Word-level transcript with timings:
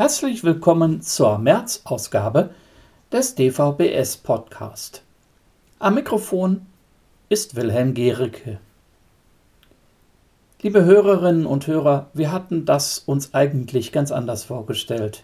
Herzlich 0.00 0.44
willkommen 0.44 1.02
zur 1.02 1.36
März-Ausgabe 1.36 2.54
des 3.12 3.34
DVBS 3.34 4.16
Podcast. 4.16 5.02
Am 5.78 5.94
Mikrofon 5.94 6.64
ist 7.28 7.54
Wilhelm 7.54 7.92
Gericke. 7.92 8.60
Liebe 10.62 10.86
Hörerinnen 10.86 11.44
und 11.44 11.66
Hörer, 11.66 12.06
wir 12.14 12.32
hatten 12.32 12.64
das 12.64 13.00
uns 13.00 13.34
eigentlich 13.34 13.92
ganz 13.92 14.10
anders 14.10 14.42
vorgestellt. 14.42 15.22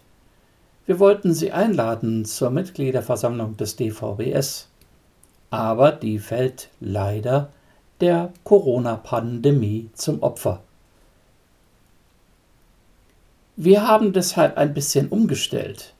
Wir 0.84 0.98
wollten 0.98 1.32
Sie 1.32 1.52
einladen 1.52 2.26
zur 2.26 2.50
Mitgliederversammlung 2.50 3.56
des 3.56 3.76
DVBS, 3.76 4.68
aber 5.48 5.90
die 5.90 6.18
fällt 6.18 6.68
leider 6.80 7.48
der 8.02 8.30
Corona-Pandemie 8.44 9.88
zum 9.94 10.22
Opfer. 10.22 10.60
Wir 13.56 13.88
haben 13.88 14.12
deshalb 14.12 14.58
ein 14.58 14.74
bisschen 14.74 15.08
umgestellt. 15.08 15.94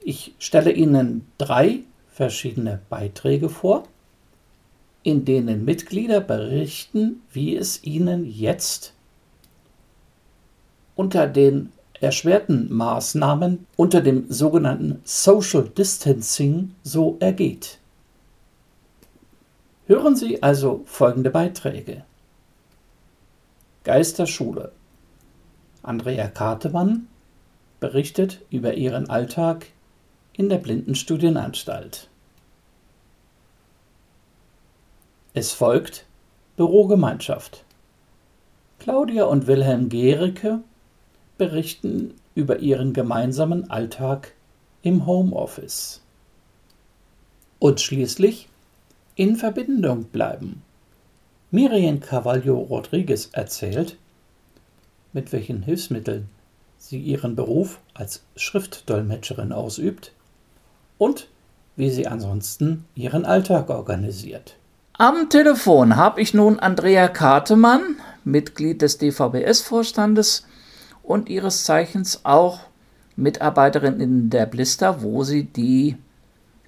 Ich 0.00 0.34
stelle 0.38 0.72
Ihnen 0.72 1.30
drei 1.36 1.80
verschiedene 2.10 2.80
Beiträge 2.88 3.50
vor, 3.50 3.84
in 5.02 5.26
denen 5.26 5.66
Mitglieder 5.66 6.20
berichten, 6.20 7.22
wie 7.30 7.56
es 7.56 7.84
ihnen 7.84 8.24
jetzt 8.24 8.94
unter 10.96 11.26
den 11.26 11.72
erschwerten 12.00 12.72
Maßnahmen 12.72 13.66
unter 13.76 14.00
dem 14.00 14.30
sogenannten 14.30 15.00
Social 15.04 15.68
Distancing 15.68 16.74
so 16.82 17.16
ergeht. 17.20 17.78
Hören 19.86 20.16
Sie 20.16 20.42
also 20.42 20.82
folgende 20.86 21.30
Beiträge. 21.30 22.04
Geisterschule. 23.84 24.72
Andrea 25.88 26.28
Kartemann 26.28 27.08
berichtet 27.80 28.42
über 28.50 28.74
ihren 28.74 29.08
Alltag 29.08 29.68
in 30.34 30.50
der 30.50 30.58
Blindenstudienanstalt. 30.58 32.10
Es 35.32 35.52
folgt 35.52 36.04
Bürogemeinschaft. 36.56 37.64
Claudia 38.78 39.24
und 39.24 39.46
Wilhelm 39.46 39.88
Gericke 39.88 40.60
berichten 41.38 42.12
über 42.34 42.58
ihren 42.58 42.92
gemeinsamen 42.92 43.70
Alltag 43.70 44.34
im 44.82 45.06
Homeoffice. 45.06 46.02
Und 47.60 47.80
schließlich 47.80 48.48
in 49.14 49.36
Verbindung 49.36 50.04
bleiben. 50.04 50.62
Miriam 51.50 52.00
Cavallo 52.00 52.58
Rodriguez 52.58 53.30
erzählt, 53.32 53.96
mit 55.12 55.32
welchen 55.32 55.62
Hilfsmitteln 55.62 56.28
sie 56.78 56.98
ihren 56.98 57.34
Beruf 57.36 57.80
als 57.94 58.22
Schriftdolmetscherin 58.36 59.52
ausübt 59.52 60.12
und 60.96 61.28
wie 61.76 61.90
sie 61.90 62.06
ansonsten 62.06 62.84
ihren 62.94 63.24
Alltag 63.24 63.70
organisiert. 63.70 64.56
Am 64.94 65.28
Telefon 65.30 65.96
habe 65.96 66.20
ich 66.20 66.34
nun 66.34 66.58
Andrea 66.58 67.08
Kartemann, 67.08 67.96
Mitglied 68.24 68.82
des 68.82 68.98
DVBS-Vorstandes 68.98 70.44
und 71.02 71.28
ihres 71.28 71.64
Zeichens 71.64 72.24
auch 72.24 72.60
Mitarbeiterin 73.14 74.00
in 74.00 74.30
der 74.30 74.46
Blister, 74.46 75.02
wo 75.02 75.22
sie 75.24 75.44
die 75.44 75.96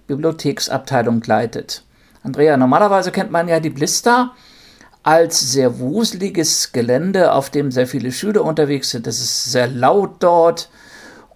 Bibliotheksabteilung 0.06 1.22
leitet. 1.24 1.84
Andrea, 2.22 2.56
normalerweise 2.56 3.12
kennt 3.12 3.30
man 3.30 3.48
ja 3.48 3.60
die 3.60 3.70
Blister 3.70 4.32
als 5.02 5.40
sehr 5.52 5.78
wuseliges 5.78 6.72
Gelände, 6.72 7.32
auf 7.32 7.50
dem 7.50 7.70
sehr 7.70 7.86
viele 7.86 8.12
Schüler 8.12 8.44
unterwegs 8.44 8.90
sind. 8.90 9.06
Es 9.06 9.20
ist 9.20 9.50
sehr 9.50 9.66
laut 9.66 10.22
dort 10.22 10.68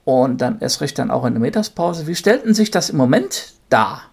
und 0.05 0.39
dann 0.39 0.61
erst 0.61 0.81
recht 0.83 0.98
dann 0.98 1.11
auch 1.11 1.25
in 1.25 1.33
der 1.33 1.41
Mittagspause. 1.41 2.07
Wie 2.07 2.15
stellten 2.15 2.53
sich 2.53 2.70
das 2.70 2.91
im 2.91 2.97
Moment 2.97 3.55
dar? 3.70 4.11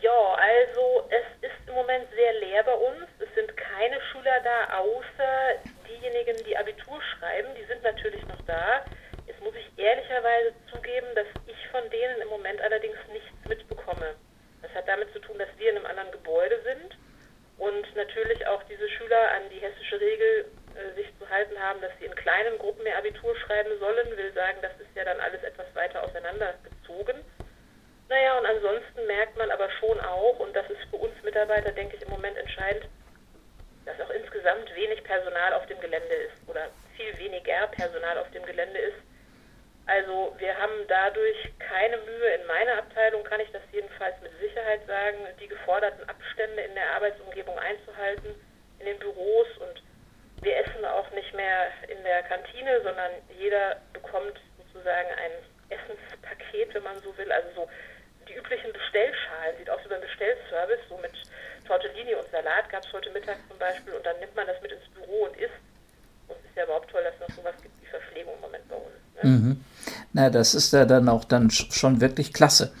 Ja, 0.00 0.10
also 0.10 1.06
es 1.08 1.48
ist 1.48 1.68
im 1.68 1.74
Moment 1.74 2.04
sehr 2.14 2.32
leer 2.40 2.64
bei 2.64 2.74
uns. 2.74 3.06
Es 3.20 3.32
sind 3.34 3.56
keine 3.56 4.00
Schüler 4.10 4.40
da, 4.42 4.78
außer 4.78 5.70
diejenigen, 5.86 6.44
die 6.46 6.56
Abitur 6.56 7.00
schreiben. 7.14 7.48
Die 7.54 7.66
sind 7.66 7.82
natürlich 7.84 8.26
noch 8.26 8.40
da. 8.46 8.82
Jetzt 9.26 9.40
muss 9.40 9.54
ich 9.54 9.70
ehrlicherweise 9.78 10.52
zugeben, 10.72 11.06
dass 11.14 11.26
ich 11.46 11.68
von 11.70 11.88
denen 11.90 12.22
im 12.22 12.28
Moment 12.28 12.60
allerdings 12.60 12.98
nichts 13.12 13.30
mitbekomme. 13.46 14.18
Das 14.62 14.74
hat 14.74 14.88
damit 14.88 15.12
zu 15.12 15.20
tun, 15.20 15.38
dass 15.38 15.48
wir 15.58 15.70
in 15.70 15.76
einem 15.76 15.86
anderen 15.86 16.10
Gebäude 16.10 16.58
sind 16.64 16.98
und 17.60 17.94
natürlich 17.94 18.46
auch 18.46 18.62
diese 18.64 18.88
Schüler 18.88 19.20
an 19.36 19.42
die 19.52 19.60
hessische 19.60 20.00
Regel 20.00 20.46
äh, 20.74 20.94
sich 20.96 21.06
zu 21.18 21.28
halten 21.28 21.58
haben, 21.60 21.80
dass 21.82 21.92
sie 21.98 22.06
in 22.06 22.14
kleinen 22.14 22.58
Gruppen 22.58 22.82
mehr 22.82 22.96
Abitur 22.96 23.36
schreiben 23.36 23.78
sollen, 23.78 24.16
will 24.16 24.32
sagen, 24.32 24.58
das 24.62 24.72
ist 24.80 24.94
ja 24.94 25.04
dann 25.04 25.20
alles 25.20 25.42
etwas 25.42 25.66
weiter 25.74 26.02
auseinandergezogen. 26.02 27.20
Naja, 28.08 28.38
und 28.38 28.46
ansonsten 28.46 29.06
merkt 29.06 29.36
man 29.36 29.50
aber 29.50 29.70
schon 29.78 30.00
auch, 30.00 30.38
und 30.40 30.56
das 30.56 30.68
ist 30.70 30.82
für 30.90 30.96
uns 30.96 31.14
Mitarbeiter, 31.22 31.70
denke 31.70 31.96
ich, 31.96 32.02
im 32.02 32.10
Moment 32.10 32.36
entscheidend, 32.38 32.88
dass 33.84 34.00
auch 34.00 34.10
insgesamt 34.10 34.74
wenig 34.74 35.04
Personal 35.04 35.52
auf 35.52 35.66
dem 35.66 35.80
Gelände 35.80 36.14
ist 36.14 36.48
oder 36.48 36.70
viel 36.96 37.16
weniger 37.18 37.66
Personal 37.68 38.18
auf 38.18 38.30
dem 38.30 38.44
Gelände 38.46 38.78
ist. 38.78 38.98
Also 39.90 40.32
wir 40.38 40.56
haben 40.56 40.86
dadurch 40.86 41.36
keine 41.58 41.96
Mühe, 41.98 42.30
in 42.40 42.46
meiner 42.46 42.78
Abteilung 42.78 43.24
kann 43.24 43.40
ich 43.40 43.50
das 43.50 43.62
jedenfalls 43.72 44.14
mit 44.22 44.30
Sicherheit 44.38 44.86
sagen, 44.86 45.18
die 45.40 45.48
geforderten 45.48 46.08
Abstände 46.08 46.62
in 46.62 46.74
der 46.76 46.90
Arbeitsumgebung 46.94 47.58
einzuhalten, 47.58 48.34
in 48.78 48.86
den 48.86 48.98
Büros 49.00 49.48
und 49.58 49.82
wir 50.42 50.56
essen 50.58 50.84
auch 50.84 51.10
nicht 51.10 51.34
mehr 51.34 51.66
in 51.88 52.02
der 52.04 52.22
Kantine, 52.22 52.80
sondern 52.82 53.10
jeder 53.36 53.80
bekommt 53.92 54.40
sozusagen 54.58 55.08
ein 55.10 55.32
Essenspaket, 55.68 56.72
wenn 56.74 56.84
man 56.84 56.98
so 57.00 57.16
will, 57.18 57.30
also 57.32 57.48
so 57.54 57.70
die 58.28 58.34
üblichen 58.34 58.72
Bestellschalen, 58.72 59.56
sieht 59.58 59.70
aus 59.70 59.80
wie 59.88 59.94
ein 59.94 60.00
Bestellservice, 60.00 60.80
so 60.88 60.98
mit 60.98 61.12
Tortellini 61.66 62.14
und 62.14 62.30
Salat 62.30 62.70
gab 62.70 62.84
es 62.84 62.92
heute 62.92 63.10
Mittag 63.10 63.38
zum 63.48 63.58
Beispiel 63.58 63.94
und 63.94 64.06
dann 64.06 64.20
nimmt 64.20 64.36
man 64.36 64.46
das 64.46 64.62
mit 64.62 64.70
ins 64.70 64.88
Büro 64.94 65.24
und 65.24 65.36
isst. 65.36 65.60
Und 66.28 66.38
es 66.38 66.44
ist 66.44 66.56
ja 66.56 66.62
überhaupt 66.62 66.90
toll, 66.90 67.02
dass 67.02 67.14
es 67.14 67.20
noch 67.20 67.42
sowas 67.42 67.60
gibt 67.60 67.74
wie 67.82 67.86
Verpflegung 67.86 68.34
im 68.34 68.40
Moment 68.40 68.68
bei 68.68 68.76
uns. 68.76 68.94
Ne? 69.09 69.09
Mhm. 69.22 69.64
Na, 70.12 70.30
das 70.30 70.54
ist 70.54 70.72
ja 70.72 70.84
dann 70.84 71.08
auch 71.08 71.24
dann 71.24 71.50
schon 71.50 72.00
wirklich 72.00 72.32
klasse. 72.32 72.72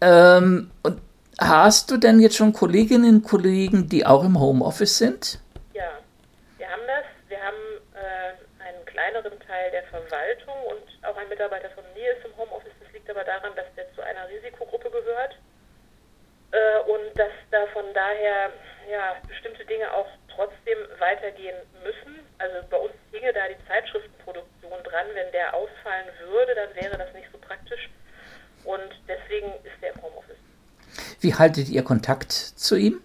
Ähm, 0.00 0.70
und 0.82 1.00
hast 1.40 1.90
du 1.90 1.96
denn 1.96 2.20
jetzt 2.20 2.36
schon 2.36 2.52
Kolleginnen 2.52 3.16
und 3.16 3.22
Kollegen, 3.22 3.88
die 3.88 4.06
auch 4.06 4.24
im 4.24 4.38
Homeoffice 4.38 4.98
sind? 4.98 5.40
Ja, 5.74 5.90
wir 6.58 6.68
haben 6.68 6.82
das. 6.86 7.04
Wir 7.28 7.38
haben 7.38 7.56
äh, 7.94 8.62
einen 8.62 8.84
kleineren 8.86 9.38
Teil 9.40 9.70
der 9.72 9.84
Verwaltung 9.84 10.54
und 10.70 11.06
auch 11.06 11.16
ein 11.16 11.28
Mitarbeiter 11.28 11.70
von 11.70 11.84
mir 11.94 12.12
ist 12.16 12.24
im 12.24 12.36
Homeoffice. 12.36 12.72
Das 12.82 12.92
liegt 12.92 13.08
aber 13.10 13.24
daran, 13.24 13.52
dass 13.56 13.66
der 13.76 13.92
zu 13.94 14.02
einer 14.02 14.28
Risikogruppe 14.28 14.90
gehört 14.90 15.38
äh, 16.52 16.90
und 16.90 17.18
dass 17.18 17.32
da 17.50 17.66
von 17.72 17.84
daher 17.94 18.50
ja, 18.90 19.16
bestimmte 19.26 19.64
Dinge 19.64 19.92
auch 19.92 20.08
trotzdem 20.34 20.78
weitergehen 20.98 21.56
müssen. 21.84 22.20
Also 22.38 22.66
bei 22.70 22.76
uns 22.76 22.94
hinge 23.12 23.32
da 23.32 23.40
die 23.48 23.66
Zeitschriftenproduktion 23.66 24.82
dran. 24.84 25.06
Wenn 25.14 25.30
der 25.32 25.54
ausfallen 25.54 26.08
würde, 26.30 26.54
dann 26.54 26.74
wäre 26.74 26.96
das 26.96 27.12
nicht 27.12 27.28
so 27.32 27.38
praktisch. 27.38 27.90
Und 28.64 28.90
deswegen 29.06 29.48
ist 29.64 29.76
der 29.82 29.92
im 29.94 30.02
Homeoffice. 30.02 30.36
Wie 31.20 31.27
haltet 31.38 31.68
ihr 31.68 31.82
Kontakt 31.82 32.32
zu 32.32 32.76
ihm? 32.76 33.00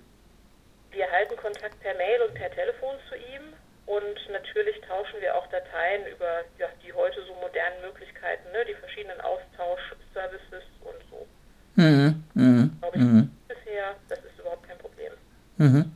Wir 0.92 1.10
halten 1.12 1.36
Kontakt 1.38 1.80
per 1.82 1.94
Mail 1.96 2.22
und 2.28 2.34
per 2.36 2.52
Telefon 2.52 2.96
zu 3.10 3.16
ihm. 3.16 3.54
Und 3.86 4.32
natürlich 4.32 4.80
tauschen 4.88 5.20
wir 5.20 5.36
auch 5.36 5.46
Dateien 5.48 6.08
über 6.08 6.42
ja, 6.58 6.68
die 6.84 6.94
heute 6.94 7.22
so 7.28 7.34
modernen 7.36 7.82
Möglichkeiten, 7.82 8.52
ne, 8.52 8.66
die 8.68 8.76
verschiedenen 8.76 9.20
Austauschservices 9.22 10.64
und 10.82 11.00
so. 11.10 11.28
Mhm. 11.76 12.24
Mhm. 12.34 12.78
Glaube 12.80 12.98
ich, 12.98 13.04
mhm. 13.04 13.32
bisher, 13.48 13.96
das 14.10 14.20
ist 14.20 14.40
überhaupt 14.40 14.68
kein 14.68 14.78
Problem. 14.78 15.12
Mhm. 15.58 15.92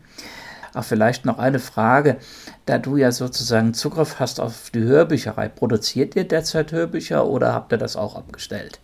Ach, 0.73 0.83
vielleicht 0.83 1.25
noch 1.25 1.39
eine 1.39 1.59
Frage. 1.59 2.17
Da 2.65 2.77
du 2.77 2.97
ja 2.97 3.11
sozusagen 3.11 3.73
Zugriff 3.73 4.19
hast 4.19 4.39
auf 4.39 4.69
die 4.69 4.83
Hörbücherei, 4.83 5.47
produziert 5.47 6.15
ihr 6.15 6.28
derzeit 6.28 6.72
Hörbücher 6.72 7.25
oder 7.25 7.53
habt 7.53 7.72
ihr 7.72 7.78
das 7.78 7.95
auch 7.95 8.16
abgestellt? 8.16 8.79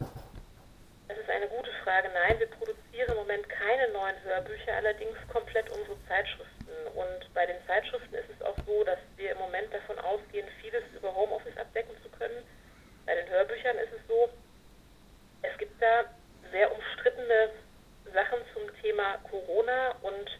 Das 1.07 1.17
ist 1.17 1.29
eine 1.29 1.47
gute 1.47 1.69
Frage. 1.83 2.07
Nein, 2.13 2.39
wir 2.39 2.47
produzieren 2.47 2.62
im 3.07 3.15
Moment 3.15 3.47
keine 3.49 3.89
neuen 3.89 4.21
Hörbücher, 4.23 4.73
allerdings 4.75 5.17
komplett 5.31 5.69
unsere 5.69 5.97
Zeitschriften. 6.07 6.71
Und 6.95 7.33
bei 7.33 7.45
den 7.45 7.57
Zeitschriften 7.67 8.13
ist 8.15 8.29
es 8.29 8.45
auch 8.45 8.55
so, 8.65 8.83
dass 8.83 8.99
wir 9.17 9.31
im 9.31 9.37
Moment 9.37 9.73
davon 9.73 9.97
ausgehen, 9.99 10.47
vieles 10.61 10.83
über 10.95 11.13
Homeoffice 11.13 11.57
abdecken 11.57 11.95
zu 12.03 12.09
können. 12.09 12.43
Bei 13.05 13.15
den 13.15 13.29
Hörbüchern 13.29 13.77
ist 13.77 13.93
es 13.93 14.07
so, 14.07 14.29
es 15.41 15.57
gibt 15.57 15.81
da 15.81 16.05
sehr 16.51 16.71
umstrittene 16.71 17.49
Sachen 18.13 18.39
zum 18.53 18.63
Thema 18.81 19.17
Corona 19.29 19.95
und 20.01 20.39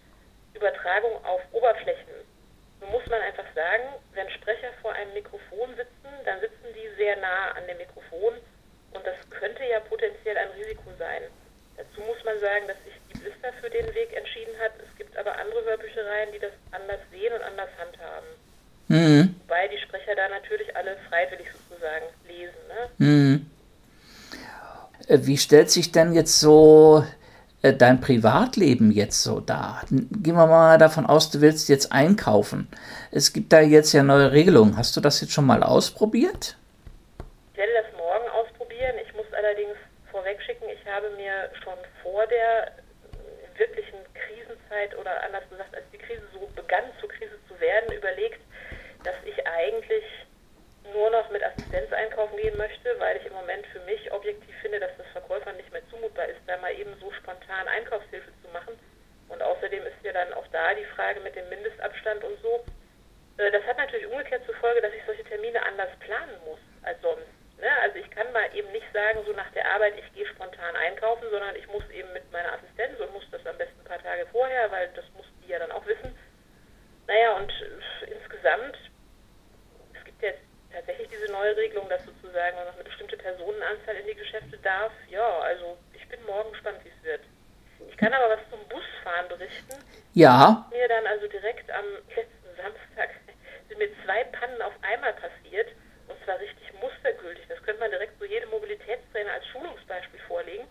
Übertragung 0.53 1.23
auf 1.25 1.41
Oberflächen. 1.51 2.13
Nun 2.79 2.91
muss 2.91 3.05
man 3.07 3.21
einfach 3.21 3.45
sagen, 3.55 3.83
wenn 4.13 4.29
Sprecher 4.29 4.71
vor 4.81 4.93
einem 4.93 5.13
Mikrofon 5.13 5.75
sitzen, 5.75 6.11
dann 6.25 6.39
sitzen 6.39 6.73
die 6.75 6.95
sehr 6.97 7.17
nah 7.17 7.51
an 7.51 7.65
dem 7.67 7.77
Mikrofon 7.77 8.35
und 8.91 9.05
das 9.05 9.15
könnte 9.29 9.63
ja 9.65 9.79
potenziell 9.79 10.37
ein 10.37 10.49
Risiko 10.51 10.91
sein. 10.99 11.23
Dazu 11.83 12.01
muss 12.07 12.23
man 12.23 12.39
sagen, 12.39 12.67
dass 12.67 12.77
sich 12.85 12.95
die 13.11 13.19
Blister 13.19 13.51
für 13.59 13.69
den 13.69 13.87
Weg 13.93 14.15
entschieden 14.15 14.53
hat. 14.63 14.71
Es 14.79 14.97
gibt 14.97 15.17
aber 15.17 15.37
andere 15.37 15.63
Hörbüchereien, 15.65 16.31
die 16.33 16.39
das 16.39 16.55
anders 16.71 17.01
sehen 17.11 17.33
und 17.33 17.43
anders 17.43 17.69
handhaben. 17.77 18.31
Mhm. 18.87 19.35
Wobei 19.47 19.67
die 19.67 19.77
Sprecher 19.79 20.15
da 20.15 20.29
natürlich 20.29 20.75
alle 20.75 20.95
freiwillig 21.09 21.47
sozusagen 21.51 22.05
lesen. 22.27 22.61
Ne? 22.67 23.05
Mhm. 23.05 23.51
Äh, 25.07 25.19
wie 25.23 25.37
stellt 25.37 25.71
sich 25.71 25.91
denn 25.91 26.13
jetzt 26.13 26.39
so 26.39 27.03
äh, 27.61 27.73
dein 27.73 27.99
Privatleben 28.01 28.91
jetzt 28.91 29.23
so 29.23 29.39
dar? 29.39 29.83
Gehen 29.89 30.35
wir 30.35 30.47
mal 30.47 30.77
davon 30.77 31.05
aus, 31.05 31.31
du 31.31 31.41
willst 31.41 31.69
jetzt 31.69 31.91
einkaufen. 31.91 32.67
Es 33.11 33.33
gibt 33.33 33.51
da 33.51 33.61
jetzt 33.61 33.93
ja 33.93 34.03
neue 34.03 34.31
Regelungen. 34.31 34.77
Hast 34.77 34.95
du 34.95 35.01
das 35.01 35.21
jetzt 35.21 35.33
schon 35.33 35.45
mal 35.45 35.63
ausprobiert? 35.63 36.57
Ich 37.53 37.57
werde 37.57 37.73
das 37.83 37.97
morgen 37.97 38.29
ausprobieren. 38.29 38.95
Ich 39.05 39.13
muss 39.15 39.25
allerdings 39.33 39.75
vorweg 40.11 40.39
schicken, 40.45 40.65
ich 40.69 40.82
habe 40.93 41.09
mir 41.11 41.49
schon 41.63 41.77
vor 42.03 42.25
der 42.27 42.71
wirklichen 43.57 43.99
Krisenzeit 44.13 44.95
oder 44.95 45.23
anders 45.23 45.47
gesagt, 45.49 45.75
als 45.75 45.85
die 45.91 45.97
Krise 45.97 46.23
so 46.33 46.47
begann, 46.55 46.85
zur 46.99 47.09
Krise 47.09 47.37
zu 47.47 47.59
werden, 47.59 47.91
überlegt, 47.91 48.39
dass 49.03 49.15
ich 49.25 49.45
eigentlich 49.47 50.03
nur 50.93 51.09
noch 51.09 51.29
mit 51.29 51.43
Assistenz 51.43 51.91
einkaufen 51.93 52.37
gehen 52.37 52.57
möchte, 52.57 52.99
weil 52.99 53.17
ich 53.17 53.25
im 53.25 53.33
Moment 53.33 53.65
für 53.67 53.79
mich 53.81 54.11
objektiv 54.11 54.53
finde, 54.61 54.79
dass 54.79 54.95
das 54.97 55.07
Verkäufern 55.13 55.57
nicht 55.57 55.71
mehr 55.71 55.87
zumutbar 55.89 56.27
ist, 56.27 56.41
da 56.45 56.57
mal 56.57 56.73
eben 56.73 56.93
so 56.99 57.11
spontan 57.13 57.67
Einkaufshilfe 57.67 58.31
zu 58.43 58.49
machen. 58.49 58.77
Und 59.29 59.41
außerdem 59.41 59.85
ist 59.85 60.03
ja 60.03 60.13
dann 60.13 60.33
auch 60.33 60.45
da 60.51 60.73
die 60.75 60.85
Frage 60.95 61.19
mit 61.21 61.35
dem 61.35 61.47
Mindestabstand 61.49 62.23
und 62.23 62.39
so. 62.41 62.65
Äh, 63.37 63.49
das 63.51 63.63
hat 63.63 63.77
natürlich 63.77 64.07
umgekehrt 64.07 64.45
zur 64.45 64.55
Folge, 64.55 64.81
dass 64.81 64.93
ich 64.93 65.03
solche 65.05 65.23
Termine 65.23 65.63
anders 65.63 65.89
planen 65.99 66.37
muss 66.45 66.59
als 66.83 67.01
sonst. 67.01 67.42
Ne? 67.63 67.71
Also 67.81 67.95
ich 67.97 68.09
kann 68.11 68.27
mal 68.33 68.43
eben 68.53 68.69
nicht 68.73 68.85
sagen, 68.91 69.19
so 69.25 69.31
nach 69.31 69.49
der 69.51 69.63
Arbeit, 69.73 69.93
ich 69.97 70.13
gehe 70.13 70.27
spontan 70.27 70.75
einkaufen, 70.75 71.23
sondern 71.31 71.55
ich 71.55 71.67
muss 71.67 71.87
eben 71.89 72.11
mit 72.11 72.29
meiner 72.31 72.51
Assistenz 72.59 72.99
und 72.99 73.13
muss 73.13 73.23
das 73.31 73.45
am 73.47 73.57
besten 73.57 73.79
ein 73.79 73.87
paar 73.87 74.03
Tage 74.03 74.27
vorher, 74.31 74.69
weil 74.69 74.89
das 74.95 75.05
muss 75.15 75.25
die 75.41 75.49
ja 75.49 75.59
dann 75.59 75.71
auch 75.71 75.85
wissen. 75.87 76.13
Naja, 77.07 77.37
und 77.37 77.51
insgesamt 78.07 78.77
tatsächlich 80.73 81.07
diese 81.09 81.31
neue 81.31 81.55
Regelung, 81.55 81.87
dass 81.87 82.03
sozusagen 82.03 82.57
noch 82.57 82.73
eine 82.73 82.83
bestimmte 82.83 83.15
Personenanzahl 83.15 83.95
in 83.95 84.07
die 84.07 84.15
Geschäfte 84.15 84.57
darf. 84.57 84.91
Ja, 85.09 85.39
also 85.39 85.77
ich 85.93 86.07
bin 86.09 86.19
morgen 86.25 86.51
gespannt, 86.51 86.79
wie 86.83 86.89
es 86.89 87.03
wird. 87.03 87.21
Ich 87.87 87.97
kann 87.97 88.13
aber 88.13 88.35
was 88.35 88.49
zum 88.49 88.59
Busfahren 88.67 89.27
berichten. 89.29 89.75
Ja. 90.13 90.67
Mir 90.71 90.87
dann 90.87 91.05
also 91.07 91.27
direkt 91.27 91.69
am 91.71 91.85
letzten 92.15 92.55
Samstag 92.57 93.09
sind 93.69 93.77
mir 93.77 93.89
zwei 94.03 94.23
Pannen 94.25 94.61
auf 94.61 94.73
einmal 94.81 95.13
passiert 95.13 95.69
und 96.07 96.17
zwar 96.25 96.39
richtig 96.39 96.73
mustergültig. 96.81 97.42
Könnte 97.63 97.79
man 97.79 97.91
direkt 97.91 98.19
so 98.19 98.25
jedem 98.25 98.49
Mobilitätstrainer 98.49 99.33
als 99.33 99.47
Schulungsbeispiel 99.47 100.19
vorlegen. 100.27 100.67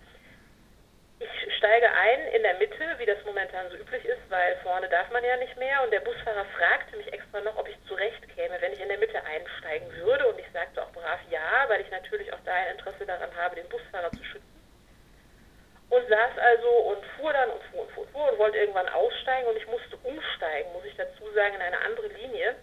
Ich 1.19 1.57
steige 1.57 1.89
ein 1.91 2.27
in 2.35 2.43
der 2.43 2.55
Mitte, 2.55 2.85
wie 2.99 3.07
das 3.07 3.19
momentan 3.25 3.71
so 3.71 3.77
üblich 3.77 4.05
ist, 4.05 4.23
weil 4.29 4.57
vorne 4.65 4.89
darf 4.89 5.09
man 5.11 5.23
ja 5.23 5.37
nicht 5.37 5.57
mehr. 5.57 5.83
Und 5.85 5.93
der 5.93 6.01
Busfahrer 6.01 6.45
fragte 6.57 6.97
mich 6.97 7.13
extra 7.13 7.41
noch, 7.41 7.57
ob 7.57 7.69
ich 7.69 7.77
zurecht 7.87 8.29
käme, 8.35 8.61
wenn 8.61 8.73
ich 8.73 8.81
in 8.81 8.89
der 8.89 8.99
Mitte 8.99 9.23
einsteigen 9.25 9.89
würde. 9.97 10.27
Und 10.27 10.39
ich 10.41 10.51
sagte 10.53 10.83
auch 10.83 10.91
brav 10.91 11.21
ja, 11.31 11.65
weil 11.69 11.81
ich 11.81 11.91
natürlich 11.91 12.33
auch 12.33 12.41
da 12.45 12.53
ein 12.53 12.77
Interesse 12.77 13.07
daran 13.07 13.31
habe, 13.37 13.55
den 13.55 13.69
Busfahrer 13.69 14.11
zu 14.11 14.25
schützen. 14.25 14.43
Und 15.91 16.09
saß 16.09 16.39
also 16.39 16.69
und 16.69 17.05
fuhr 17.17 17.33
dann 17.33 17.51
und 17.51 17.63
fuhr 17.71 17.83
und 17.83 17.91
fuhr 17.93 18.05
und 18.05 18.11
fuhr 18.11 18.33
und 18.33 18.39
wollte 18.39 18.59
irgendwann 18.59 18.89
aussteigen. 18.89 19.47
Und 19.47 19.57
ich 19.57 19.67
musste 19.69 19.97
umsteigen, 20.03 20.73
muss 20.73 20.85
ich 20.85 20.97
dazu 20.97 21.31
sagen, 21.35 21.55
in 21.55 21.63
eine 21.63 21.81
andere 21.83 22.09
Linie. 22.09 22.57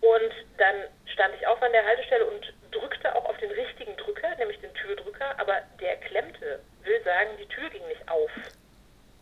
Und 0.00 0.32
dann 0.56 0.84
stand 1.06 1.34
ich 1.34 1.46
auf 1.46 1.60
an 1.62 1.72
der 1.72 1.84
Haltestelle 1.84 2.24
und 2.24 2.52
drückte 2.70 3.14
auch 3.14 3.24
auf 3.26 3.36
den 3.38 3.50
richtigen 3.50 3.96
Drücker, 3.96 4.34
nämlich 4.36 4.60
den 4.60 4.72
Türdrücker, 4.74 5.38
aber 5.38 5.60
der 5.80 5.96
klemmte 5.96 6.60
will 6.82 7.02
sagen, 7.04 7.30
die 7.38 7.48
Tür 7.48 7.68
ging 7.70 7.86
nicht 7.88 8.08
auf. 8.08 8.30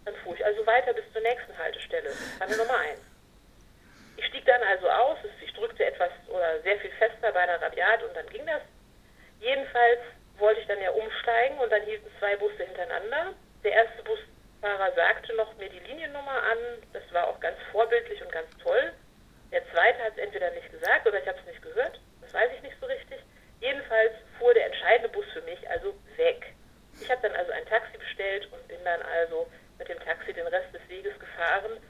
Dann 0.04 0.14
fuhr 0.16 0.34
ich 0.34 0.44
also 0.44 0.64
weiter 0.66 0.93
bis 0.93 1.04
zur 1.12 1.22
nächsten 1.22 1.56
Haltestelle, 1.58 2.11
Falle 2.38 2.56
Nummer 2.56 2.78
1. 2.78 3.00
Ich 4.16 4.26
stieg 4.26 4.44
dann 4.46 4.62
also 4.62 4.88
aus, 4.88 5.19
ich 5.44 5.52
drückte 5.54 5.84
etwas 5.84 6.11
oder 6.28 6.61
sehr 6.62 6.78
viel 6.78 6.90
fester 6.93 7.32
bei 7.32 7.46
der 7.46 7.61
Radiat 7.61 8.02
und 8.02 8.16
dann 8.16 8.28
ging 8.28 8.46
das. 8.46 8.62
Jedenfalls 9.40 10.00
wollte 10.38 10.61
ich 10.61 10.66
dann 10.66 10.81
ja 10.81 10.90
umsteigen 10.90 11.58
und 11.58 11.70
dann 11.70 11.82
hielten 11.82 12.11
zwei 12.19 12.37
Busse 12.37 12.64
hintereinander. 12.64 13.34
Der 13.64 13.72
erste 13.72 14.02
Busfahrer 14.02 14.93
sagte 14.94 15.34
noch 15.34 15.56
mir 15.56 15.69
die 15.69 15.81
Liniennummer 15.81 16.43
an, 16.43 16.58
das 16.93 17.02
war 17.12 17.28
auch 17.28 17.40
ganz 17.40 17.56
vorbildlich 17.72 18.22
und 18.22 18.32
ganz 18.32 18.49
toll. 18.62 18.93
Der 19.50 19.62
zweite 19.70 19.99
hat 20.02 20.12
es 20.12 20.19
entweder 20.19 20.50
nicht 20.50 20.70
gesagt 20.70 21.06
oder 21.06 21.20
ich 21.20 21.26
habe 21.26 21.38
es 21.38 21.46
nicht 21.46 21.62
gehört, 21.62 22.00
das 22.20 22.34
weiß 22.34 22.50
ich 22.56 22.62
nicht 22.62 22.76
so 22.81 22.87
richtig. 22.87 23.19
Jedenfalls 23.61 24.12
fuhr 24.38 24.52
der 24.54 24.66
entscheidende 24.66 25.08
Bus 25.08 25.25
für 25.32 25.43
mich 25.43 25.58
also 25.70 25.94
weg. 26.16 26.54
Ich 27.00 27.11
habe 27.11 27.22
dann 27.22 27.37
also 27.37 27.52
ein 27.52 27.64
Taxi 27.66 27.96
bestellt 27.96 28.49
und 28.52 28.66
bin 28.69 28.78
dann 28.84 29.00
also 29.02 29.49
mit 29.78 29.88
dem 29.88 29.99
Taxi 30.00 30.32
den 30.32 30.46
Rest 30.46 30.73
des 30.75 30.87
Weges 30.88 31.19
gefahren. 31.19 31.81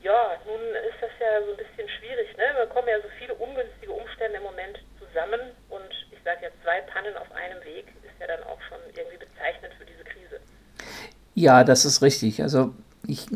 Ja, 0.00 0.40
nun 0.46 0.60
ist 0.60 1.00
das 1.00 1.10
ja 1.18 1.42
so 1.42 1.50
ein 1.50 1.56
bisschen 1.56 1.88
schwierig. 1.98 2.36
Ne? 2.36 2.44
Da 2.56 2.66
kommen 2.66 2.88
ja 2.88 3.00
so 3.00 3.08
viele 3.18 3.34
ungünstige 3.34 3.92
Umstände 3.92 4.36
im 4.36 4.44
Moment 4.44 4.78
zusammen 4.98 5.56
sage 6.28 6.44
ja, 6.44 6.50
zwei 6.62 6.80
Pannen 6.92 7.16
auf 7.16 7.30
einem 7.32 7.64
Weg 7.64 7.86
ist 8.02 8.20
ja 8.20 8.26
dann 8.26 8.42
auch 8.44 8.60
schon 8.68 8.78
irgendwie 8.94 9.16
bezeichnend 9.16 9.72
für 9.78 9.86
diese 9.86 10.04
Krise. 10.04 10.40
Ja, 11.34 11.64
das 11.64 11.86
ist 11.86 12.02
richtig. 12.02 12.42
Also 12.42 12.74
ich 13.06 13.26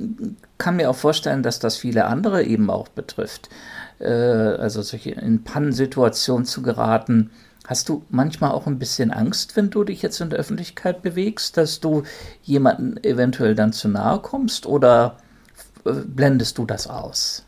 kann 0.58 0.76
mir 0.76 0.90
auch 0.90 0.96
vorstellen, 0.96 1.42
dass 1.42 1.58
das 1.58 1.78
viele 1.78 2.04
andere 2.04 2.42
eben 2.42 2.68
auch 2.68 2.88
betrifft. 2.88 3.48
Äh, 3.98 4.04
also 4.04 4.82
solche 4.82 5.12
in 5.12 5.44
Pannensituationen 5.44 6.44
zu 6.44 6.62
geraten 6.62 7.30
Hast 7.68 7.88
du 7.88 8.04
manchmal 8.10 8.50
auch 8.50 8.66
ein 8.66 8.80
bisschen 8.80 9.12
Angst, 9.12 9.56
wenn 9.56 9.70
du 9.70 9.84
dich 9.84 10.02
jetzt 10.02 10.20
in 10.20 10.30
der 10.30 10.40
Öffentlichkeit 10.40 11.00
bewegst, 11.00 11.56
dass 11.56 11.78
du 11.78 12.02
jemanden 12.42 13.02
eventuell 13.04 13.54
dann 13.54 13.72
zu 13.72 13.88
nahe 13.88 14.18
kommst 14.18 14.66
oder 14.66 15.16
äh, 15.86 15.92
blendest 16.04 16.58
du 16.58 16.66
das 16.66 16.88
aus? 16.90 17.46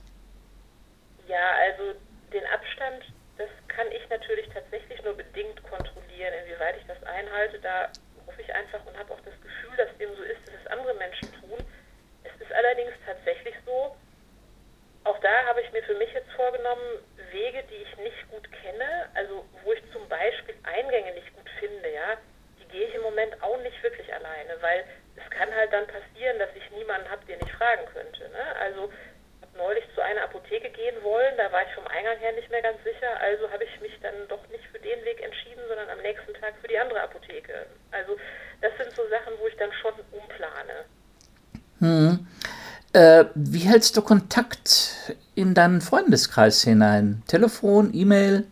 Ja, 1.26 1.50
also 1.66 1.98
den 2.32 2.44
Abstand, 2.54 3.12
das 3.38 3.48
kann 3.66 3.86
ich 3.90 4.08
natürlich 4.08 4.46
tatsächlich 4.54 5.02
nur 5.02 5.14
bedingt 5.14 5.60
kontrollieren, 5.68 6.32
inwieweit 6.46 6.74
einhalte. 7.34 7.58
Da 7.60 7.88
hoffe 8.26 8.40
ich 8.40 8.54
einfach 8.54 8.84
und 8.86 8.96
habe 8.98 9.12
auch 9.12 9.20
das 9.20 9.34
Gefühl, 9.42 9.76
dass 9.76 9.96
dem 9.98 10.14
so 10.16 10.22
ist, 10.22 10.40
dass 10.46 10.54
es 10.54 10.66
andere 10.70 10.94
Menschen 10.94 11.28
tun. 11.40 11.58
Es 12.22 12.40
ist 12.40 12.52
allerdings 12.52 12.92
tatsächlich 13.04 13.54
so, 13.66 13.96
auch 15.04 15.18
da 15.18 15.44
habe 15.46 15.60
ich 15.60 15.70
mir 15.72 15.82
für 15.82 15.94
mich 15.94 16.12
jetzt 16.14 16.30
vorgenommen, 16.32 17.04
Wege, 17.30 17.62
die 17.70 17.82
ich 17.82 17.96
nicht 17.98 18.30
gut 18.30 18.50
kenne, 18.62 19.10
also 19.14 19.44
wo 19.62 19.72
ich 19.72 19.82
zum 19.92 20.08
Beispiel 20.08 20.54
Eingänge 20.62 21.12
nicht 21.12 21.34
gut 21.34 21.48
finde, 21.58 21.90
ja, 21.92 22.16
die 22.58 22.68
gehe 22.68 22.88
ich 22.88 22.94
im 22.94 23.02
Moment 23.02 23.42
auch 23.42 23.58
nicht 23.58 23.82
wirklich 23.82 24.12
alleine, 24.14 24.56
weil 24.60 24.84
es 25.16 25.30
kann 25.30 25.54
halt 25.54 25.72
dann 25.72 25.86
passieren, 25.86 26.38
dass 26.38 26.48
ich 26.56 26.70
niemanden 26.70 27.10
habe, 27.10 27.24
den 27.26 27.38
ich 27.44 27.52
fragen 27.52 27.84
könnte. 27.92 28.28
Ne? 28.30 28.56
Also 28.60 28.90
neulich 29.56 29.84
zu 29.94 30.00
einer 30.02 30.24
Apotheke 30.24 30.70
gehen 30.70 30.96
wollen, 31.02 31.34
da 31.36 31.50
war 31.52 31.62
ich 31.62 31.74
vom 31.74 31.86
Eingang 31.86 32.18
her 32.18 32.32
nicht 32.32 32.50
mehr 32.50 32.62
ganz 32.62 32.82
sicher, 32.84 33.08
also 33.20 33.50
habe 33.50 33.64
ich 33.64 33.80
mich 33.80 33.92
dann 34.02 34.14
doch 34.28 34.42
nicht 34.48 34.64
für 34.72 34.78
den 34.78 35.04
Weg 35.04 35.22
entschieden, 35.22 35.62
sondern 35.68 35.88
am 35.90 36.00
nächsten 36.02 36.34
Tag 36.34 36.54
für 36.60 36.68
die 36.68 36.78
andere 36.78 37.02
Apotheke. 37.02 37.66
Also 37.90 38.16
das 38.60 38.72
sind 38.78 38.90
so 38.92 39.02
Sachen, 39.08 39.34
wo 39.40 39.46
ich 39.46 39.56
dann 39.56 39.72
schon 39.80 39.94
umplane. 40.12 40.84
Hm. 41.80 42.26
Äh, 42.92 43.24
wie 43.34 43.66
hältst 43.66 43.96
du 43.96 44.02
Kontakt 44.02 45.14
in 45.34 45.54
deinen 45.54 45.80
Freundeskreis 45.80 46.62
hinein? 46.62 47.22
Telefon, 47.26 47.90
E-Mail? 47.92 48.46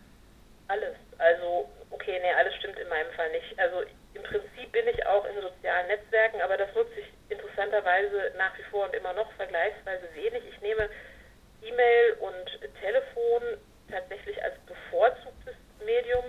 Alles. 0.67 0.97
Also, 1.19 1.71
okay, 1.91 2.19
nee, 2.21 2.35
alles 2.39 2.55
stimmt 2.57 2.79
in 2.79 2.89
meinem 2.89 3.11
Fall 3.15 3.31
nicht. 3.31 3.57
Also 3.59 3.83
im 4.15 4.23
Prinzip 4.23 4.73
bin 4.73 4.89
ich 4.89 5.07
auch 5.07 5.25
in 5.27 5.41
sozialen 5.41 5.87
Netzwerken, 5.87 6.41
aber 6.41 6.57
das 6.57 6.75
nutze 6.75 6.99
ich 6.99 7.12
interessanterweise 7.63 8.33
nach 8.37 8.57
wie 8.59 8.63
vor 8.71 8.87
und 8.87 8.95
immer 8.95 9.13
noch 9.13 9.31
vergleichsweise 9.35 10.09
wenig. 10.15 10.43
Ich 10.53 10.61
nehme 10.61 10.89
E-Mail 11.63 12.13
und 12.21 12.75
Telefon 12.81 13.43
tatsächlich 13.91 14.43
als 14.43 14.55
bevorzugtes 14.67 15.55
Medium, 15.85 16.25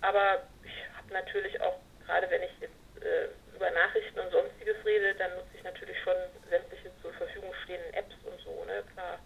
aber 0.00 0.42
ich 0.62 0.72
habe 0.96 1.12
natürlich 1.12 1.60
auch, 1.60 1.78
gerade 2.06 2.30
wenn 2.30 2.42
ich 2.42 2.52
jetzt 2.60 3.02
äh, 3.02 3.28
über 3.56 3.70
Nachrichten 3.70 4.18
und 4.20 4.30
sonstiges 4.30 4.76
rede, 4.84 5.14
dann 5.18 5.30
nutze 5.34 5.56
ich 5.56 5.64
natürlich 5.64 5.98
schon 6.02 6.14
sämtliche 6.48 6.90
zur 7.02 7.12
Verfügung 7.14 7.52
stehenden 7.64 7.94
Apps 7.94 8.14
und 8.24 8.38
so, 8.40 8.64
ne, 8.66 8.82
klar. 8.94 9.18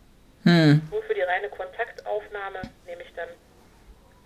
Hm. 0.45 0.83
Nur 0.91 1.03
für 1.05 1.15
die 1.15 1.23
reine 1.23 1.49
Kontaktaufnahme 1.51 2.63
nehme 2.87 3.03
ich 3.03 3.13
dann 3.15 3.29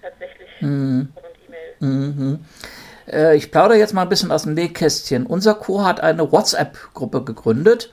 tatsächlich 0.00 0.50
hm. 0.60 1.12
und 1.14 1.44
E-Mail. 1.46 1.74
Mhm. 1.80 2.46
Äh, 3.10 3.36
ich 3.36 3.50
plaudere 3.50 3.78
jetzt 3.78 3.94
mal 3.94 4.02
ein 4.02 4.08
bisschen 4.08 4.32
aus 4.32 4.44
dem 4.44 4.54
Nähkästchen. 4.54 5.26
Unser 5.26 5.54
Co. 5.54 5.84
hat 5.84 6.00
eine 6.00 6.30
WhatsApp-Gruppe 6.30 7.24
gegründet, 7.24 7.92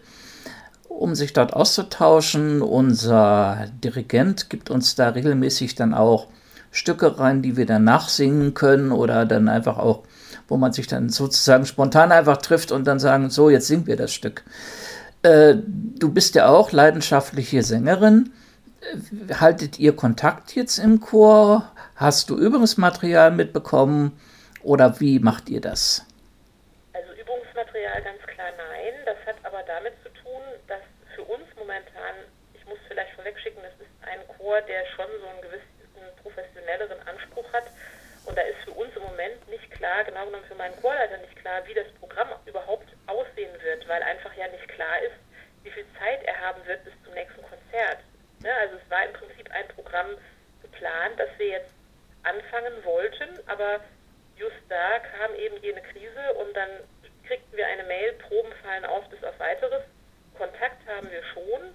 um 0.88 1.16
sich 1.16 1.34
dort 1.34 1.54
auszutauschen. 1.54 2.62
Unser 2.62 3.68
Dirigent 3.84 4.50
gibt 4.50 4.70
uns 4.70 4.96
da 4.96 5.10
regelmäßig 5.10 5.76
dann 5.76 5.94
auch 5.94 6.28
Stücke 6.72 7.20
rein, 7.20 7.42
die 7.42 7.56
wir 7.56 7.66
dann 7.66 7.84
nachsingen 7.84 8.54
können 8.54 8.92
oder 8.92 9.26
dann 9.26 9.48
einfach 9.48 9.78
auch, 9.78 10.04
wo 10.48 10.58
man 10.58 10.74
sich 10.74 10.88
dann 10.88 11.10
sozusagen 11.10 11.66
spontan 11.66 12.12
einfach 12.12 12.38
trifft 12.38 12.72
und 12.72 12.86
dann 12.86 13.00
sagen, 13.00 13.30
so, 13.30 13.50
jetzt 13.50 13.68
singen 13.68 13.86
wir 13.86 13.96
das 13.96 14.12
Stück. 14.12 14.44
Äh, 15.22 15.56
du 16.00 16.12
bist 16.12 16.36
ja 16.36 16.48
auch 16.50 16.72
leidenschaftliche 16.72 17.62
Sängerin. 17.64 18.32
Haltet 19.40 19.80
ihr 19.80 19.96
Kontakt 19.96 20.56
jetzt 20.56 20.78
im 20.78 21.00
Chor? 21.00 21.72
Hast 21.96 22.30
du 22.30 22.38
Übungsmaterial 22.38 23.32
mitbekommen 23.32 24.14
oder 24.64 25.00
wie 25.00 25.20
macht 25.20 25.50
ihr 25.50 25.62
das? 25.62 26.06
Also 26.94 27.14
Übungsmaterial 27.14 28.02
ganz 28.02 28.22
klar 28.24 28.52
nein. 28.58 28.94
Das 29.06 29.18
hat 29.26 29.36
aber 29.44 29.64
damit 29.64 29.94
zu 30.04 30.10
tun, 30.24 30.42
dass 30.68 30.82
für 31.16 31.24
uns 31.24 31.44
momentan, 31.58 32.16
ich 32.54 32.66
muss 32.66 32.80
vielleicht 32.88 33.14
vorwegschicken, 33.14 33.62
das 33.62 33.74
ist 33.80 33.92
ein 34.02 34.20
Chor, 34.38 34.62
der 34.62 34.86
schon 34.96 35.08
so 35.20 35.28
einen 35.28 35.42
gewissen 35.42 35.64
professionelleren 36.22 37.00
Anspruch 37.08 37.52
hat. 37.54 37.66
Und 38.26 38.38
da 38.38 38.42
ist 38.42 38.58
für 38.64 38.72
uns 38.72 38.96
im 38.96 39.04
Moment 39.04 39.48
nicht 39.50 39.70
klar, 39.72 40.04
genau 40.04 40.26
genommen 40.26 40.46
für 40.48 40.56
meinen 40.56 40.80
Chorleiter 40.82 41.18
nicht 41.18 41.36
klar, 41.36 41.62
wie 41.68 41.74
das 41.74 41.92
Programm 42.00 42.30
überhaupt 42.46 42.88
aussehen 43.08 43.52
wird, 43.62 43.88
weil 43.88 44.02
einfach 44.04 44.34
ja 44.36 44.48
nicht 44.48 44.68
klar 44.70 45.02
ist, 45.04 45.20
wie 45.64 45.72
viel 45.72 45.86
Zeit 46.00 46.24
er 46.24 46.40
haben 46.40 46.66
wird 46.66 46.84
bis 46.86 46.94
zum 47.04 47.14
nächsten 47.14 47.42
Konzert. 47.44 48.00
Ne? 48.40 48.50
Also 48.62 48.76
es 48.76 48.90
war 48.90 49.06
im 49.06 49.14
Prinzip 49.14 49.52
ein 49.52 49.68
Programm 49.76 50.08
geplant, 50.62 51.20
das 51.20 51.30
wir 51.38 51.48
jetzt 51.48 51.72
anfangen 52.24 52.84
wollten, 52.86 53.40
aber 53.48 53.82
just 54.44 54.60
da 54.68 55.00
kam 55.00 55.32
eben 55.36 55.56
jene 55.64 55.82
Krise 55.82 56.24
und 56.36 56.54
dann 56.54 56.70
kriegten 57.24 57.56
wir 57.56 57.66
eine 57.68 57.84
Mail, 57.84 58.14
Proben 58.28 58.52
fallen 58.62 58.86
aus 58.86 59.08
bis 59.10 59.24
auf 59.24 59.40
weiteres. 59.40 59.84
Kontakt 60.38 60.86
haben 60.88 61.10
wir 61.10 61.24
schon, 61.34 61.72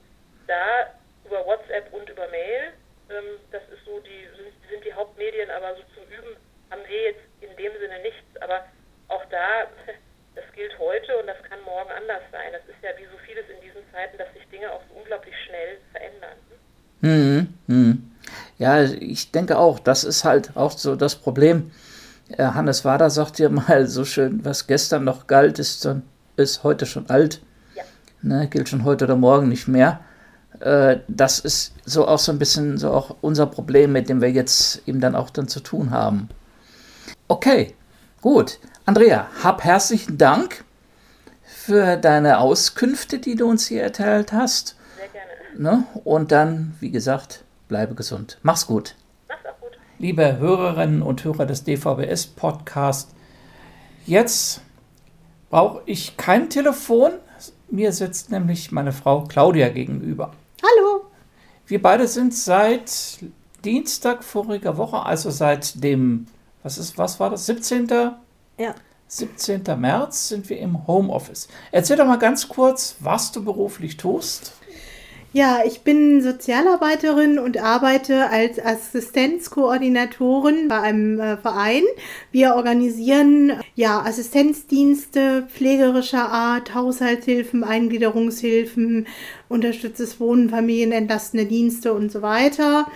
da 0.46 0.92
über 1.24 1.44
WhatsApp 1.46 1.92
und 1.92 2.08
über 2.10 2.28
Mail. 2.28 2.72
Ähm, 3.08 3.40
das 3.50 3.62
ist 3.72 3.84
so 3.86 3.98
die, 4.00 4.28
sind, 4.68 4.84
die 4.84 4.92
Hauptmedien, 4.92 5.50
aber 5.50 5.76
so 5.76 5.82
zum 5.94 6.04
Üben 6.12 6.36
haben 6.70 6.82
wir 6.86 7.02
jetzt 7.02 7.24
in 7.40 7.56
dem 7.56 7.72
Sinne 7.80 8.02
nichts. 8.02 8.28
Aber 8.40 8.66
auch 9.08 9.24
da, 9.30 9.64
das 10.34 10.44
gilt 10.52 10.78
heute 10.78 11.16
und 11.16 11.26
das 11.26 11.42
kann 11.48 11.60
morgen 11.62 11.90
anders 11.90 12.22
sein. 12.30 12.52
Das 12.52 12.62
ist 12.68 12.82
ja 12.82 12.90
wie 12.98 13.08
so 13.08 13.16
vieles 13.24 13.48
in 13.48 13.60
diesen 13.62 13.82
Zeiten, 13.92 14.18
dass 14.18 14.32
sich 14.34 14.46
Dinge 14.48 14.70
auch 14.70 14.82
so 14.88 15.00
unglaublich 15.00 15.34
schnell 15.46 15.78
verändern. 15.92 16.36
Hm, 17.00 17.54
hm. 17.68 18.16
Ja, 18.58 18.82
ich 18.82 19.30
denke 19.30 19.56
auch, 19.56 19.78
das 19.78 20.04
ist 20.04 20.24
halt 20.24 20.56
auch 20.56 20.72
so 20.72 20.96
das 20.96 21.16
Problem. 21.16 21.70
Äh, 22.28 22.44
Hannes 22.44 22.84
Wader 22.84 23.10
sagt 23.10 23.38
ja 23.38 23.48
mal 23.48 23.86
so 23.86 24.04
schön, 24.04 24.44
was 24.44 24.66
gestern 24.66 25.04
noch 25.04 25.26
galt, 25.26 25.58
ist, 25.58 25.88
ist 26.36 26.64
heute 26.64 26.86
schon 26.86 27.08
alt. 27.08 27.40
Ja. 27.74 27.82
Ne, 28.22 28.48
gilt 28.48 28.68
schon 28.68 28.84
heute 28.84 29.04
oder 29.04 29.16
morgen 29.16 29.48
nicht 29.48 29.68
mehr. 29.68 30.00
Äh, 30.60 30.98
das 31.08 31.38
ist 31.38 31.72
so 31.84 32.06
auch 32.06 32.18
so 32.18 32.32
ein 32.32 32.38
bisschen 32.38 32.78
so 32.78 32.90
auch 32.90 33.16
unser 33.20 33.46
Problem, 33.46 33.92
mit 33.92 34.08
dem 34.08 34.20
wir 34.20 34.30
jetzt 34.30 34.82
eben 34.86 35.00
dann 35.00 35.14
auch 35.14 35.30
dann 35.30 35.48
zu 35.48 35.60
tun 35.60 35.90
haben. 35.90 36.28
Okay, 37.28 37.74
gut. 38.20 38.58
Andrea, 38.86 39.28
hab 39.42 39.64
herzlichen 39.64 40.18
Dank 40.18 40.64
für 41.42 41.96
deine 41.96 42.38
Auskünfte, 42.38 43.18
die 43.18 43.36
du 43.36 43.48
uns 43.48 43.66
hier 43.66 43.82
erteilt 43.82 44.32
hast. 44.32 44.76
Sehr 44.96 45.08
gerne. 45.08 45.78
Ne? 45.78 45.84
Und 46.04 46.32
dann, 46.32 46.74
wie 46.80 46.90
gesagt, 46.90 47.44
bleibe 47.68 47.94
gesund. 47.94 48.38
Mach's 48.42 48.66
gut. 48.66 48.94
Mach's 49.28 49.40
auch 49.44 49.50
gut. 49.50 49.57
Liebe 50.00 50.38
Hörerinnen 50.38 51.02
und 51.02 51.24
Hörer 51.24 51.44
des 51.44 51.64
DVBS 51.64 52.28
Podcast, 52.28 53.10
jetzt 54.06 54.60
brauche 55.50 55.82
ich 55.86 56.16
kein 56.16 56.48
Telefon. 56.50 57.14
Mir 57.68 57.92
sitzt 57.92 58.30
nämlich 58.30 58.70
meine 58.70 58.92
Frau 58.92 59.24
Claudia 59.24 59.70
gegenüber. 59.70 60.30
Hallo. 60.62 61.06
Wir 61.66 61.82
beide 61.82 62.06
sind 62.06 62.32
seit 62.32 63.24
Dienstag 63.64 64.22
voriger 64.22 64.76
Woche, 64.76 65.04
also 65.04 65.30
seit 65.30 65.82
dem, 65.82 66.28
was 66.62 66.78
ist, 66.78 66.96
was 66.96 67.18
war 67.18 67.30
das, 67.30 67.46
17. 67.46 67.88
Ja. 68.56 68.76
17. 69.08 69.64
März 69.80 70.28
sind 70.28 70.48
wir 70.48 70.60
im 70.60 70.86
Homeoffice. 70.86 71.48
Erzähl 71.72 71.96
doch 71.96 72.06
mal 72.06 72.20
ganz 72.20 72.48
kurz, 72.48 72.94
was 73.00 73.32
du 73.32 73.44
beruflich 73.44 73.96
tust. 73.96 74.52
Ja, 75.34 75.60
ich 75.66 75.82
bin 75.82 76.22
Sozialarbeiterin 76.22 77.38
und 77.38 77.58
arbeite 77.58 78.30
als 78.30 78.58
Assistenzkoordinatorin 78.58 80.68
bei 80.68 80.80
einem 80.80 81.20
äh, 81.20 81.36
Verein. 81.36 81.82
Wir 82.32 82.54
organisieren 82.54 83.52
ja 83.74 84.00
Assistenzdienste 84.00 85.46
pflegerischer 85.52 86.30
Art, 86.30 86.74
Haushaltshilfen, 86.74 87.62
Eingliederungshilfen, 87.62 89.06
unterstütztes 89.48 90.20
Wohnen, 90.20 90.50
familienentlastende 90.50 91.46
Dienste 91.46 91.94
und 91.94 92.12
so 92.12 92.22
weiter. 92.22 92.86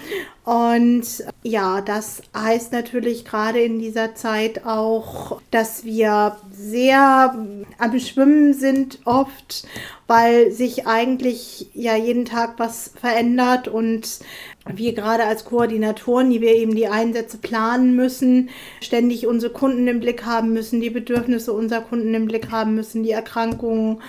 Und 0.44 1.04
ja, 1.42 1.80
das 1.80 2.22
heißt 2.36 2.72
natürlich 2.72 3.24
gerade 3.24 3.60
in 3.60 3.78
dieser 3.78 4.14
Zeit 4.14 4.66
auch, 4.66 5.40
dass 5.50 5.84
wir 5.84 6.36
sehr 6.50 7.36
am 7.78 7.98
Schwimmen 8.00 8.52
sind 8.52 8.98
oft, 9.04 9.66
weil 10.08 10.50
sich 10.50 10.86
eigentlich 10.86 11.70
ja 11.74 11.96
jeden 11.96 12.24
Tag 12.24 12.54
was 12.58 12.90
verändert 13.00 13.68
und 13.68 14.18
wir 14.66 14.92
gerade 14.94 15.24
als 15.24 15.44
Koordinatoren, 15.44 16.30
die 16.30 16.40
wir 16.40 16.54
eben 16.54 16.74
die 16.74 16.88
Einsätze 16.88 17.38
planen 17.38 17.96
müssen, 17.96 18.50
ständig 18.80 19.26
unsere 19.26 19.52
Kunden 19.52 19.86
im 19.88 20.00
Blick 20.00 20.26
haben 20.26 20.52
müssen, 20.52 20.80
die 20.80 20.90
Bedürfnisse 20.90 21.52
unserer 21.52 21.80
Kunden 21.80 22.14
im 22.14 22.26
Blick 22.26 22.50
haben 22.50 22.74
müssen, 22.74 23.04
die 23.04 23.10
Erkrankungen 23.12 24.02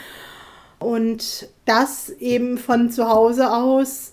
und 0.79 1.47
das 1.65 2.09
eben 2.09 2.57
von 2.57 2.91
zu 2.91 3.07
Hause 3.09 3.53
aus 3.53 4.11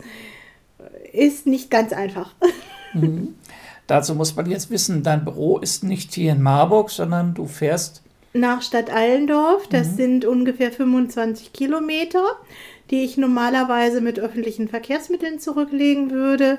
ist 1.12 1.46
nicht 1.46 1.70
ganz 1.70 1.92
einfach. 1.92 2.34
Mhm. 2.92 3.36
Dazu 3.86 4.16
muss 4.16 4.34
man 4.34 4.50
jetzt 4.50 4.68
wissen, 4.68 5.04
dein 5.04 5.24
Büro 5.24 5.58
ist 5.58 5.84
nicht 5.84 6.12
hier 6.12 6.32
in 6.32 6.42
Marburg, 6.42 6.90
sondern 6.90 7.34
du 7.34 7.46
fährst 7.46 8.02
nach 8.32 8.62
Stadt 8.62 8.90
Allendorf. 8.90 9.68
Das 9.68 9.92
mhm. 9.92 9.96
sind 9.96 10.24
ungefähr 10.24 10.72
25 10.72 11.52
Kilometer, 11.52 12.24
die 12.90 13.04
ich 13.04 13.16
normalerweise 13.16 14.00
mit 14.00 14.18
öffentlichen 14.18 14.66
Verkehrsmitteln 14.66 15.38
zurücklegen 15.38 16.10
würde. 16.10 16.58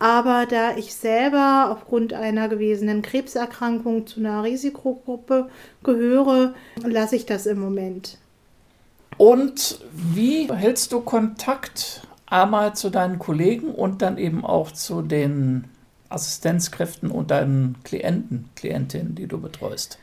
Aber 0.00 0.46
da 0.46 0.76
ich 0.76 0.94
selber 0.94 1.68
aufgrund 1.70 2.12
einer 2.12 2.48
gewesenen 2.48 3.02
Krebserkrankung 3.02 4.06
zu 4.06 4.20
einer 4.20 4.42
Risikogruppe 4.42 5.50
gehöre, 5.82 6.54
lasse 6.84 7.16
ich 7.16 7.26
das 7.26 7.46
im 7.46 7.60
Moment. 7.60 8.18
Und 9.18 9.80
wie 9.92 10.50
hältst 10.50 10.92
du 10.92 11.00
Kontakt 11.00 12.02
einmal 12.26 12.74
zu 12.74 12.88
deinen 12.88 13.18
Kollegen 13.18 13.70
und 13.70 14.00
dann 14.00 14.16
eben 14.16 14.44
auch 14.44 14.70
zu 14.70 15.02
den 15.02 15.64
Assistenzkräften 16.08 17.10
und 17.10 17.30
deinen 17.30 17.76
Klienten, 17.84 18.48
Klientinnen, 18.54 19.14
die 19.14 19.26
du 19.26 19.40
betreust? 19.40 19.98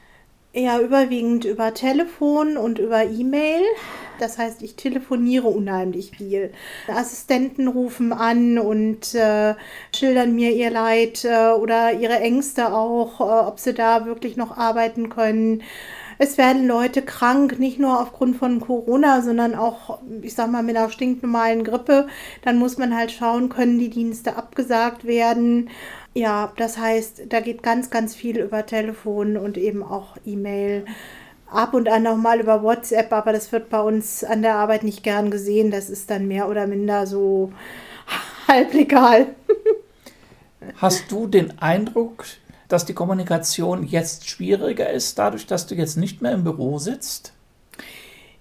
Ja, 0.57 0.79
überwiegend 0.79 1.43
über 1.43 1.73
Telefon 1.73 2.55
und 2.55 2.79
über 2.79 3.03
E-Mail. 3.03 3.61
Das 4.19 4.37
heißt, 4.37 4.61
ich 4.61 4.77
telefoniere 4.77 5.47
unheimlich 5.47 6.11
viel. 6.11 6.53
Assistenten 6.87 7.67
rufen 7.67 8.13
an 8.13 8.57
und 8.57 9.13
äh, 9.15 9.55
schildern 9.93 10.33
mir 10.33 10.51
ihr 10.53 10.71
Leid 10.71 11.25
äh, 11.25 11.49
oder 11.49 11.91
ihre 11.91 12.19
Ängste 12.19 12.73
auch, 12.73 13.19
äh, 13.19 13.47
ob 13.47 13.59
sie 13.59 13.73
da 13.73 14.05
wirklich 14.05 14.37
noch 14.37 14.55
arbeiten 14.55 15.09
können. 15.09 15.61
Es 16.17 16.37
werden 16.37 16.67
Leute 16.67 17.01
krank, 17.01 17.59
nicht 17.59 17.79
nur 17.79 17.99
aufgrund 17.99 18.37
von 18.37 18.59
Corona, 18.59 19.21
sondern 19.21 19.55
auch, 19.55 19.99
ich 20.21 20.33
sag 20.33 20.51
mal, 20.51 20.63
mit 20.63 20.77
einer 20.77 20.89
stinknormalen 20.89 21.63
Grippe. 21.63 22.07
Dann 22.43 22.57
muss 22.57 22.77
man 22.77 22.95
halt 22.95 23.11
schauen, 23.11 23.49
können 23.49 23.79
die 23.79 23.89
Dienste 23.89 24.35
abgesagt 24.35 25.05
werden. 25.05 25.69
Ja, 26.13 26.53
das 26.55 26.77
heißt, 26.77 27.23
da 27.27 27.41
geht 27.41 27.61
ganz, 27.61 27.89
ganz 27.89 28.15
viel 28.15 28.39
über 28.39 28.65
Telefon 28.65 29.35
und 29.35 29.57
eben 29.57 29.83
auch 29.83 30.15
E-Mail. 30.25 30.85
Ab 31.47 31.73
und 31.73 31.89
an 31.89 32.07
auch 32.07 32.15
mal 32.15 32.39
über 32.39 32.63
WhatsApp, 32.63 33.11
aber 33.13 33.31
das 33.31 33.51
wird 33.51 33.69
bei 33.69 33.79
uns 33.79 34.23
an 34.23 34.41
der 34.41 34.55
Arbeit 34.55 34.83
nicht 34.83 35.03
gern 35.03 35.29
gesehen. 35.29 35.71
Das 35.71 35.89
ist 35.89 36.09
dann 36.09 36.27
mehr 36.27 36.49
oder 36.49 36.67
minder 36.67 37.05
so 37.05 37.51
halb 38.47 38.73
legal. 38.73 39.27
Hast 40.77 41.11
du 41.11 41.27
den 41.27 41.59
Eindruck, 41.59 42.25
dass 42.67 42.85
die 42.85 42.93
Kommunikation 42.93 43.85
jetzt 43.85 44.29
schwieriger 44.29 44.89
ist, 44.89 45.19
dadurch, 45.19 45.45
dass 45.47 45.67
du 45.67 45.75
jetzt 45.75 45.97
nicht 45.97 46.21
mehr 46.21 46.31
im 46.31 46.43
Büro 46.43 46.79
sitzt? 46.79 47.33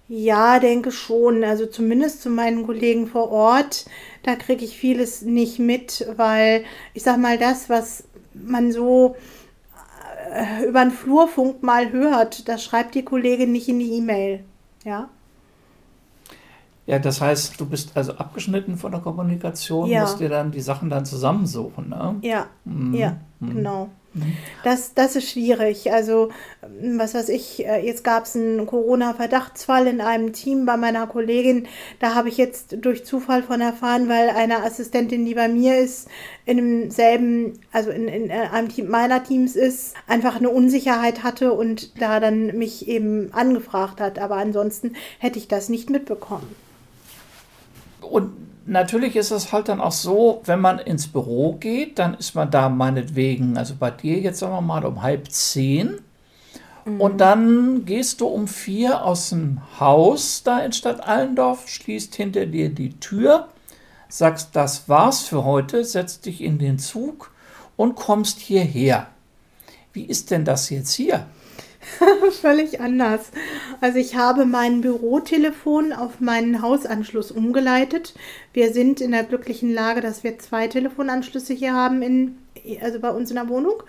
Ja, 0.07 0.59
denke 0.59 0.91
schon. 0.91 1.43
Also 1.43 1.65
zumindest 1.65 2.21
zu 2.21 2.29
meinen 2.29 2.65
Kollegen 2.65 3.07
vor 3.07 3.31
Ort, 3.31 3.85
da 4.23 4.35
kriege 4.35 4.63
ich 4.63 4.77
vieles 4.77 5.21
nicht 5.21 5.59
mit, 5.59 6.07
weil 6.15 6.63
ich 6.93 7.03
sag 7.03 7.17
mal, 7.17 7.37
das, 7.37 7.69
was 7.69 8.03
man 8.33 8.71
so 8.71 9.15
äh, 10.31 10.67
über 10.67 10.83
den 10.83 10.91
Flurfunk 10.91 11.63
mal 11.63 11.91
hört, 11.91 12.47
das 12.47 12.63
schreibt 12.63 12.95
die 12.95 13.03
Kollegin 13.03 13.51
nicht 13.51 13.67
in 13.67 13.79
die 13.79 13.93
E-Mail. 13.93 14.43
Ja. 14.83 15.09
Ja, 16.87 16.99
das 16.99 17.19
heißt, 17.19 17.59
du 17.59 17.65
bist 17.65 17.97
also 17.97 18.13
abgeschnitten 18.13 18.77
von 18.77 18.91
der 18.91 19.01
Kommunikation, 19.01 19.89
ja. 19.89 20.01
musst 20.01 20.19
dir 20.19 20.29
dann 20.29 20.51
die 20.51 20.61
Sachen 20.61 20.91
dann 20.91 21.03
zusammensuchen, 21.03 21.89
ne? 21.89 22.15
Ja, 22.21 22.45
mhm. 22.63 22.93
ja. 22.93 23.17
Genau. 23.41 23.89
Das, 24.63 24.93
das 24.93 25.15
ist 25.15 25.29
schwierig. 25.29 25.91
Also, 25.91 26.29
was 26.81 27.13
weiß 27.13 27.29
ich, 27.29 27.65
äh, 27.65 27.85
jetzt 27.85 28.03
gab 28.03 28.25
es 28.25 28.35
einen 28.35 28.65
Corona-Verdachtsfall 28.65 29.87
in 29.87 29.99
einem 29.99 30.31
Team 30.31 30.65
bei 30.65 30.77
meiner 30.77 31.05
Kollegin. 31.07 31.67
Da 31.99 32.15
habe 32.15 32.29
ich 32.29 32.37
jetzt 32.37 32.77
durch 32.79 33.05
Zufall 33.05 33.43
von 33.43 33.59
erfahren, 33.59 34.07
weil 34.07 34.29
eine 34.29 34.63
Assistentin, 34.63 35.25
die 35.25 35.35
bei 35.35 35.49
mir 35.49 35.77
ist, 35.79 36.07
in 36.45 36.57
demselben, 36.57 37.59
also 37.73 37.89
in, 37.91 38.07
in 38.07 38.29
äh, 38.29 38.47
einem 38.51 38.69
Team 38.69 38.89
meiner 38.89 39.23
Teams 39.23 39.55
ist, 39.55 39.95
einfach 40.07 40.37
eine 40.37 40.49
Unsicherheit 40.49 41.23
hatte 41.23 41.51
und 41.51 42.01
da 42.01 42.21
dann 42.21 42.57
mich 42.57 42.87
eben 42.87 43.33
angefragt 43.33 43.99
hat. 43.99 44.17
Aber 44.17 44.37
ansonsten 44.37 44.95
hätte 45.19 45.39
ich 45.39 45.49
das 45.49 45.67
nicht 45.67 45.89
mitbekommen. 45.89 46.55
Und 48.01 48.31
natürlich 48.65 49.15
ist 49.15 49.31
es 49.31 49.51
halt 49.51 49.69
dann 49.69 49.81
auch 49.81 49.91
so, 49.91 50.41
wenn 50.45 50.59
man 50.59 50.79
ins 50.79 51.07
Büro 51.07 51.53
geht, 51.53 51.99
dann 51.99 52.15
ist 52.15 52.35
man 52.35 52.51
da 52.51 52.69
meinetwegen, 52.69 53.57
also 53.57 53.75
bei 53.77 53.91
dir 53.91 54.19
jetzt 54.19 54.39
sagen 54.39 54.53
wir 54.53 54.61
mal 54.61 54.85
um 54.85 55.01
halb 55.01 55.31
zehn. 55.31 55.99
Mhm. 56.85 57.01
Und 57.01 57.17
dann 57.19 57.85
gehst 57.85 58.21
du 58.21 58.27
um 58.27 58.47
vier 58.47 59.03
aus 59.03 59.29
dem 59.29 59.61
Haus 59.79 60.43
da 60.43 60.59
in 60.59 60.71
Stadt 60.71 61.05
Allendorf, 61.05 61.67
schließt 61.67 62.15
hinter 62.15 62.45
dir 62.45 62.69
die 62.69 62.99
Tür, 62.99 63.49
sagst, 64.09 64.55
das 64.55 64.87
war's 64.87 65.21
für 65.21 65.43
heute, 65.43 65.83
setzt 65.83 66.25
dich 66.25 66.41
in 66.41 66.59
den 66.59 66.79
Zug 66.79 67.31
und 67.75 67.95
kommst 67.95 68.39
hierher. 68.39 69.07
Wie 69.93 70.03
ist 70.03 70.31
denn 70.31 70.45
das 70.45 70.69
jetzt 70.69 70.93
hier? 70.93 71.27
Völlig 72.41 72.79
anders. 72.81 73.31
Also 73.81 73.97
ich 73.99 74.15
habe 74.15 74.45
mein 74.45 74.81
Bürotelefon 74.81 75.93
auf 75.93 76.19
meinen 76.19 76.61
Hausanschluss 76.61 77.31
umgeleitet. 77.31 78.13
Wir 78.53 78.73
sind 78.73 79.01
in 79.01 79.11
der 79.11 79.23
glücklichen 79.23 79.73
Lage, 79.73 80.01
dass 80.01 80.23
wir 80.23 80.39
zwei 80.39 80.67
Telefonanschlüsse 80.67 81.53
hier 81.53 81.73
haben, 81.73 82.01
in, 82.01 82.37
also 82.81 82.99
bei 82.99 83.11
uns 83.11 83.29
in 83.29 83.35
der 83.35 83.49
Wohnung. 83.49 83.83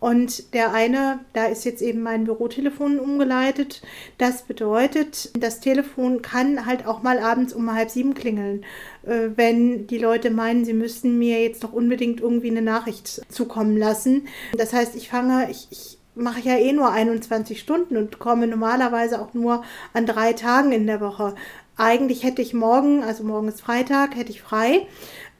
Und 0.00 0.52
der 0.52 0.72
eine, 0.72 1.20
da 1.32 1.46
ist 1.46 1.64
jetzt 1.64 1.80
eben 1.80 2.02
mein 2.02 2.24
Bürotelefon 2.24 2.98
umgeleitet. 2.98 3.82
Das 4.18 4.42
bedeutet, 4.42 5.30
das 5.40 5.60
Telefon 5.60 6.22
kann 6.22 6.66
halt 6.66 6.86
auch 6.86 7.04
mal 7.04 7.20
abends 7.20 7.52
um 7.52 7.72
halb 7.72 7.88
sieben 7.88 8.14
klingeln, 8.14 8.64
äh, 9.04 9.28
wenn 9.36 9.86
die 9.86 9.98
Leute 9.98 10.30
meinen, 10.30 10.64
sie 10.64 10.72
müssten 10.72 11.20
mir 11.20 11.40
jetzt 11.40 11.62
doch 11.62 11.72
unbedingt 11.72 12.20
irgendwie 12.20 12.50
eine 12.50 12.62
Nachricht 12.62 13.22
zukommen 13.28 13.76
lassen. 13.76 14.26
Das 14.58 14.72
heißt, 14.72 14.96
ich 14.96 15.08
fange, 15.08 15.48
ich, 15.52 15.68
ich 15.70 15.98
mache 16.14 16.40
ja 16.40 16.56
eh 16.56 16.72
nur 16.72 16.90
21 16.90 17.60
Stunden 17.60 17.96
und 17.96 18.18
komme 18.18 18.46
normalerweise 18.46 19.20
auch 19.20 19.34
nur 19.34 19.62
an 19.92 20.06
drei 20.06 20.32
Tagen 20.32 20.72
in 20.72 20.86
der 20.86 21.00
Woche. 21.00 21.34
Eigentlich 21.76 22.22
hätte 22.22 22.42
ich 22.42 22.54
morgen, 22.54 23.02
also 23.02 23.24
morgen 23.24 23.48
ist 23.48 23.62
Freitag, 23.62 24.16
hätte 24.16 24.30
ich 24.30 24.42
frei. 24.42 24.86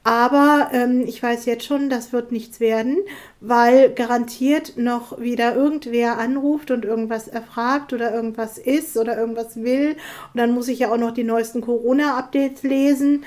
Aber 0.05 0.71
ähm, 0.73 1.05
ich 1.07 1.23
weiß 1.23 1.45
jetzt 1.47 1.65
schon, 1.65 1.89
das 1.89 2.13
wird 2.13 2.33
nichts 2.33 2.59
werden, 2.59 2.99
weil 3.41 3.91
garantiert 3.91 4.77
noch 4.77 5.21
wieder 5.21 5.55
irgendwer 5.55 6.19
anruft 6.19 6.73
und 6.73 6.85
irgendwas 6.85 7.29
erfragt 7.29 7.93
oder 7.93 8.13
irgendwas 8.13 8.59
ist 8.59 8.97
oder 8.97 9.17
irgendwas 9.17 9.63
will. 9.63 9.91
Und 10.35 10.41
dann 10.41 10.53
muss 10.53 10.67
ich 10.67 10.81
ja 10.81 10.91
auch 10.91 10.97
noch 10.97 11.13
die 11.13 11.23
neuesten 11.23 11.61
Corona-Updates 11.61 12.65
lesen. 12.65 13.25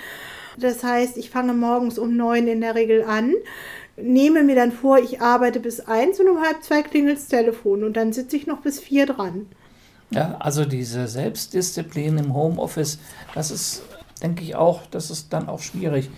Das 0.57 0.83
heißt, 0.83 1.17
ich 1.17 1.29
fange 1.29 1.53
morgens 1.53 1.97
um 1.97 2.17
neun 2.17 2.47
in 2.47 2.59
der 2.59 2.75
Regel 2.75 3.03
an 3.03 3.33
nehme 3.97 4.43
mir 4.43 4.55
dann 4.55 4.71
vor, 4.71 4.99
ich 4.99 5.21
arbeite 5.21 5.59
bis 5.59 5.79
eins 5.79 6.19
und 6.19 6.29
um 6.29 6.41
halb 6.41 6.63
zwei 6.63 6.81
klingelt 6.81 7.17
das 7.17 7.27
Telefon 7.27 7.83
und 7.83 7.95
dann 7.95 8.13
sitze 8.13 8.35
ich 8.35 8.47
noch 8.47 8.61
bis 8.61 8.79
vier 8.79 9.05
dran. 9.05 9.47
Ja, 10.11 10.35
also 10.39 10.65
diese 10.65 11.07
Selbstdisziplin 11.07 12.17
im 12.17 12.33
Homeoffice, 12.33 12.99
das 13.33 13.51
ist, 13.51 13.83
denke 14.21 14.43
ich 14.43 14.55
auch, 14.55 14.85
das 14.91 15.09
ist 15.09 15.33
dann 15.33 15.49
auch 15.49 15.59
schwierig. 15.59 16.09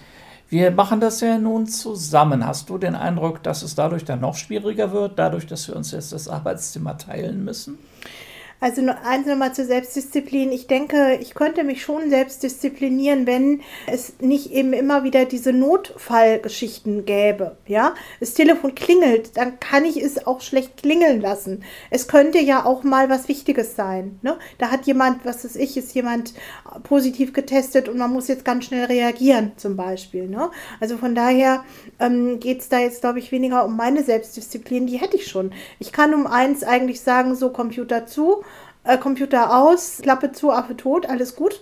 Wir 0.50 0.72
machen 0.72 1.02
das 1.02 1.20
ja 1.20 1.38
nun 1.38 1.68
zusammen. 1.68 2.46
Hast 2.46 2.70
du 2.70 2.78
den 2.78 2.96
Eindruck, 2.96 3.44
dass 3.44 3.64
es 3.64 3.76
dadurch 3.76 4.06
dann 4.06 4.22
noch 4.22 4.36
schwieriger 4.36 4.94
wird, 4.94 5.20
dadurch, 5.20 5.46
dass 5.46 5.68
wir 5.68 5.76
uns 5.76 5.92
jetzt 5.92 6.14
das 6.14 6.30
Arbeitszimmer 6.30 6.98
teilen 6.98 7.44
müssen? 7.44 7.78
Also 8.60 8.82
eins 9.04 9.28
nochmal 9.28 9.54
zur 9.54 9.66
Selbstdisziplin. 9.66 10.52
Ich 10.52 10.66
denke, 10.66 11.20
ich 11.22 11.36
könnte 11.36 11.64
mich 11.64 11.84
schon 11.84 12.10
selbst 12.10 12.42
disziplinieren, 12.42 13.28
wenn 13.28 13.62
es 13.86 14.14
nicht 14.20 14.52
eben 14.52 14.74
immer 14.74 15.04
wieder 15.04 15.26
diese 15.26 15.54
Notfallgeschichten 15.54 17.06
gäbe. 17.06 17.58
Ja, 17.68 17.94
das 18.20 18.34
Telefon 18.34 18.74
klingelt, 18.74 19.38
dann 19.38 19.60
kann 19.60 19.86
ich 19.86 19.98
es 19.98 20.26
auch 20.26 20.42
schlecht 20.42 20.78
klingeln 20.78 21.22
lassen. 21.22 21.64
Es 21.92 22.08
könnte 22.08 22.40
ja 22.40 22.66
auch 22.66 22.84
mal 22.84 23.10
was 23.10 23.28
Wichtiges 23.28 23.76
sein. 23.76 24.18
Ne? 24.24 24.38
Da 24.58 24.72
hat 24.72 24.88
jemand, 24.88 25.24
was 25.24 25.46
weiß 25.46 25.56
ich, 25.58 25.78
ist 25.78 25.94
jemand 25.94 26.34
positiv 26.82 27.34
getestet 27.34 27.88
und 27.88 27.98
man 27.98 28.12
muss 28.12 28.28
jetzt 28.28 28.44
ganz 28.44 28.66
schnell 28.66 28.86
reagieren, 28.86 29.52
zum 29.58 29.76
Beispiel. 29.76 30.28
Ne? 30.28 30.50
Also 30.80 30.98
von 30.98 31.14
daher 31.14 31.64
ähm, 32.00 32.40
geht 32.40 32.62
es 32.62 32.70
da 32.70 32.80
jetzt, 32.80 33.02
glaube 33.02 33.20
ich, 33.20 33.32
weniger 33.32 33.66
um 33.66 33.78
meine 33.78 34.04
Selbstdisziplin. 34.04 34.88
Die 34.88 34.98
hätte 34.98 35.16
ich 35.16 35.28
schon. 35.28 35.52
Ich 35.78 35.92
kann 35.92 36.16
um 36.16 36.26
eins 36.26 36.64
eigentlich 36.64 37.02
sagen, 37.02 37.36
so 37.36 37.52
Computer 37.52 38.08
zu 38.08 38.44
äh, 38.88 38.98
Computer 38.98 39.56
aus, 39.58 40.00
Klappe 40.02 40.32
zu, 40.32 40.52
Affe 40.52 40.78
tot, 40.78 41.06
alles 41.08 41.36
gut. 41.36 41.62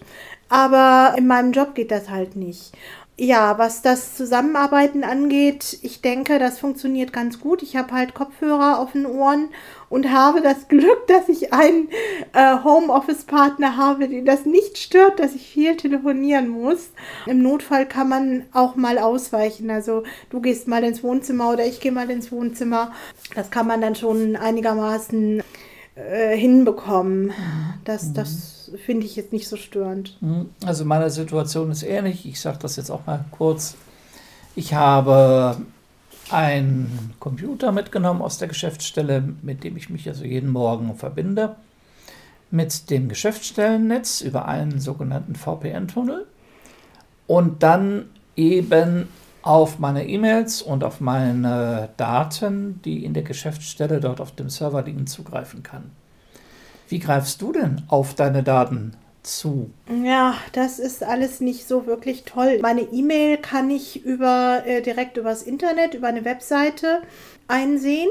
Aber 0.49 1.15
in 1.17 1.27
meinem 1.27 1.51
Job 1.51 1.75
geht 1.75 1.91
das 1.91 2.09
halt 2.09 2.35
nicht. 2.35 2.71
Ja, 3.17 3.57
was 3.57 3.81
das 3.81 4.15
Zusammenarbeiten 4.15 5.05
angeht, 5.05 5.79
ich 5.83 6.01
denke, 6.01 6.37
das 6.37 6.59
funktioniert 6.59 7.13
ganz 7.13 7.39
gut. 7.39 7.63
Ich 7.63 7.77
habe 7.77 7.93
halt 7.93 8.13
Kopfhörer 8.13 8.77
auf 8.77 8.91
den 8.91 9.05
Ohren 9.05 9.47
und 9.87 10.11
habe 10.11 10.41
das 10.41 10.67
Glück, 10.67 11.07
dass 11.07 11.29
ich 11.29 11.53
einen 11.53 11.87
äh, 12.33 12.57
Homeoffice-Partner 12.61 13.77
habe, 13.77 14.09
den 14.09 14.25
das 14.25 14.45
nicht 14.45 14.77
stört, 14.77 15.21
dass 15.21 15.33
ich 15.33 15.47
viel 15.47 15.77
telefonieren 15.77 16.49
muss. 16.49 16.89
Im 17.25 17.41
Notfall 17.41 17.85
kann 17.85 18.09
man 18.09 18.47
auch 18.51 18.75
mal 18.75 18.99
ausweichen. 18.99 19.69
Also 19.71 20.03
du 20.29 20.41
gehst 20.41 20.67
mal 20.67 20.83
ins 20.83 21.01
Wohnzimmer 21.01 21.51
oder 21.51 21.65
ich 21.65 21.79
gehe 21.79 21.93
mal 21.93 22.09
ins 22.09 22.33
Wohnzimmer. 22.33 22.91
Das 23.33 23.49
kann 23.49 23.65
man 23.65 23.79
dann 23.79 23.95
schon 23.95 24.35
einigermaßen 24.35 25.41
äh, 25.95 26.37
hinbekommen. 26.37 27.31
Das, 27.85 28.03
mhm. 28.03 28.13
das 28.13 28.71
finde 28.85 29.05
ich 29.05 29.15
jetzt 29.15 29.33
nicht 29.33 29.47
so 29.47 29.57
störend. 29.57 30.17
Mhm. 30.21 30.49
Also 30.65 30.85
meine 30.85 31.09
Situation 31.09 31.71
ist 31.71 31.83
ähnlich. 31.83 32.25
Ich 32.25 32.39
sage 32.39 32.57
das 32.61 32.75
jetzt 32.75 32.89
auch 32.89 33.05
mal 33.05 33.23
kurz. 33.31 33.75
Ich 34.55 34.73
habe 34.73 35.57
einen 36.29 37.13
Computer 37.19 37.71
mitgenommen 37.71 38.21
aus 38.21 38.37
der 38.37 38.47
Geschäftsstelle, 38.47 39.23
mit 39.41 39.63
dem 39.63 39.77
ich 39.77 39.89
mich 39.89 40.07
also 40.07 40.23
jeden 40.25 40.49
Morgen 40.49 40.95
verbinde, 40.95 41.55
mit 42.51 42.89
dem 42.89 43.09
Geschäftsstellennetz 43.09 44.21
über 44.21 44.47
einen 44.47 44.79
sogenannten 44.79 45.35
VPN-Tunnel 45.35 46.25
und 47.27 47.63
dann 47.63 48.09
eben 48.35 49.07
auf 49.45 49.77
meine 49.77 50.07
E-Mails 50.07 50.63
und 50.63 50.83
auf 50.83 50.99
meine 50.99 51.89
Daten, 51.97 52.81
die 52.83 53.05
in 53.05 53.13
der 53.13 53.21
Geschäftsstelle 53.21 53.99
dort 53.99 54.19
auf 54.19 54.31
dem 54.31 54.49
Server 54.49 54.81
liegen, 54.81 55.05
zugreifen 55.05 55.61
kann. 55.61 55.91
Wie 56.89 56.97
greifst 56.97 57.41
du 57.43 57.51
denn 57.51 57.83
auf 57.87 58.15
deine 58.15 58.41
Daten 58.41 58.97
zu? 59.21 59.69
Ja, 60.03 60.33
das 60.53 60.79
ist 60.79 61.03
alles 61.03 61.41
nicht 61.41 61.67
so 61.67 61.85
wirklich 61.85 62.23
toll. 62.23 62.57
Meine 62.61 62.81
E-Mail 62.81 63.37
kann 63.37 63.69
ich 63.69 64.03
über, 64.03 64.63
äh, 64.65 64.81
direkt 64.81 65.17
übers 65.17 65.43
Internet, 65.43 65.93
über 65.93 66.07
eine 66.07 66.25
Webseite 66.25 67.03
einsehen. 67.47 68.09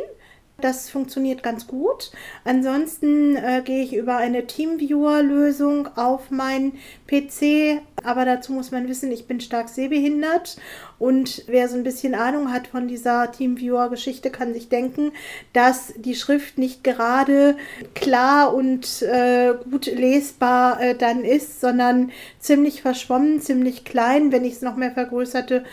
Das 0.61 0.89
funktioniert 0.89 1.43
ganz 1.43 1.67
gut. 1.67 2.13
Ansonsten 2.45 3.37
äh, 3.37 3.61
gehe 3.65 3.83
ich 3.83 3.95
über 3.95 4.17
eine 4.17 4.47
Teamviewer-Lösung 4.47 5.89
auf 5.97 6.31
meinen 6.31 6.79
PC. 7.09 7.83
Aber 8.05 8.25
dazu 8.25 8.53
muss 8.53 8.71
man 8.71 8.89
wissen, 8.89 9.11
ich 9.11 9.27
bin 9.27 9.41
stark 9.41 9.69
sehbehindert. 9.69 10.57
Und 11.01 11.43
wer 11.49 11.69
so 11.69 11.77
ein 11.77 11.83
bisschen 11.83 12.15
Ahnung 12.15 12.53
hat 12.53 12.69
von 12.69 12.87
dieser 12.87 13.33
Teamviewer-Geschichte, 13.33 14.31
kann 14.31 14.55
sich 14.55 14.69
denken, 14.69 15.11
dass 15.53 15.93
die 15.97 16.15
Schrift 16.15 16.57
nicht 16.57 16.85
gerade 16.85 17.57
klar 17.95 18.55
und 18.55 19.03
äh, 19.03 19.55
gut 19.69 19.87
lesbar 19.87 20.81
äh, 20.81 20.95
dann 20.95 21.25
ist, 21.25 21.61
sondern 21.61 22.13
ziemlich 22.39 22.81
verschwommen, 22.81 23.41
ziemlich 23.41 23.85
klein. 23.85 24.31
Wenn 24.31 24.45
ich 24.45 24.55
es 24.55 24.63
noch 24.63 24.77
mehr 24.77 24.93
vergrößerte, 24.93 25.65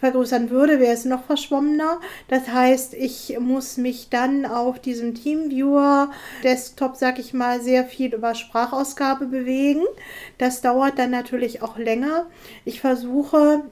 vergrößern 0.00 0.50
würde, 0.50 0.80
wäre 0.80 0.94
es 0.94 1.04
noch 1.04 1.24
verschwommener. 1.24 2.00
Das 2.28 2.48
heißt, 2.48 2.94
ich 2.94 3.36
muss 3.38 3.76
mich 3.76 4.08
dann 4.08 4.46
auf 4.46 4.78
diesem 4.78 5.14
Teamviewer 5.14 6.10
Desktop, 6.42 6.96
sag 6.96 7.18
ich 7.18 7.32
mal, 7.32 7.60
sehr 7.60 7.84
viel 7.84 8.14
über 8.14 8.34
Sprachausgabe 8.34 9.26
bewegen. 9.26 9.84
Das 10.38 10.62
dauert 10.62 10.98
dann 10.98 11.10
natürlich 11.10 11.62
auch 11.62 11.76
länger. 11.76 12.26
Ich 12.64 12.80
versuche 12.80 13.62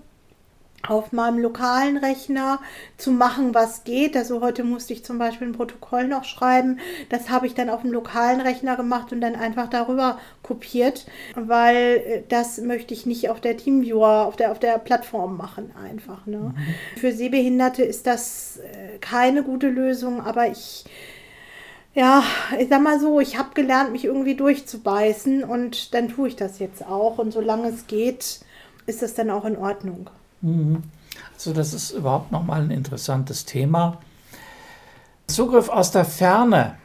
auf 0.86 1.12
meinem 1.12 1.38
lokalen 1.38 1.96
Rechner 1.96 2.60
zu 2.96 3.10
machen, 3.10 3.54
was 3.54 3.84
geht. 3.84 4.16
Also 4.16 4.40
heute 4.40 4.62
musste 4.62 4.92
ich 4.92 5.04
zum 5.04 5.18
Beispiel 5.18 5.48
ein 5.48 5.52
Protokoll 5.52 6.06
noch 6.06 6.24
schreiben. 6.24 6.78
Das 7.08 7.30
habe 7.30 7.46
ich 7.46 7.54
dann 7.54 7.68
auf 7.68 7.82
dem 7.82 7.92
lokalen 7.92 8.40
Rechner 8.40 8.76
gemacht 8.76 9.12
und 9.12 9.20
dann 9.20 9.34
einfach 9.34 9.68
darüber 9.68 10.18
kopiert, 10.42 11.06
weil 11.34 11.76
äh, 11.76 12.22
das 12.28 12.58
möchte 12.58 12.94
ich 12.94 13.06
nicht 13.06 13.28
auf 13.28 13.40
der 13.40 13.56
Teamviewer, 13.56 14.26
auf 14.26 14.36
der, 14.36 14.52
auf 14.52 14.58
der 14.60 14.78
Plattform 14.78 15.36
machen 15.36 15.72
einfach. 15.82 16.26
Ne? 16.26 16.54
Mhm. 16.54 16.98
Für 17.00 17.12
Sehbehinderte 17.12 17.82
ist 17.82 18.06
das 18.06 18.58
äh, 18.58 18.98
keine 18.98 19.42
gute 19.42 19.68
Lösung, 19.68 20.20
aber 20.20 20.48
ich 20.48 20.84
ja, 21.94 22.22
ich 22.60 22.68
sag 22.68 22.80
mal 22.80 23.00
so, 23.00 23.18
ich 23.18 23.38
habe 23.38 23.54
gelernt, 23.54 23.90
mich 23.90 24.04
irgendwie 24.04 24.36
durchzubeißen 24.36 25.42
und 25.42 25.94
dann 25.94 26.08
tue 26.08 26.28
ich 26.28 26.36
das 26.36 26.60
jetzt 26.60 26.86
auch. 26.86 27.18
Und 27.18 27.32
solange 27.32 27.70
es 27.70 27.88
geht, 27.88 28.40
ist 28.86 29.02
das 29.02 29.14
dann 29.14 29.30
auch 29.30 29.44
in 29.44 29.56
Ordnung. 29.56 30.08
Mhm. 30.40 30.82
Also 31.34 31.52
das 31.52 31.72
ist 31.72 31.90
überhaupt 31.90 32.32
nochmal 32.32 32.62
ein 32.62 32.70
interessantes 32.70 33.44
Thema. 33.44 33.98
Zugriff 35.26 35.68
aus 35.68 35.90
der 35.90 36.04
Ferne. 36.04 36.78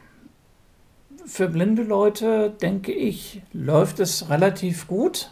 Für 1.26 1.48
blinde 1.48 1.84
Leute, 1.84 2.54
denke 2.62 2.92
ich, 2.92 3.42
läuft 3.54 4.00
es 4.00 4.30
relativ 4.30 4.88
gut. 4.88 5.32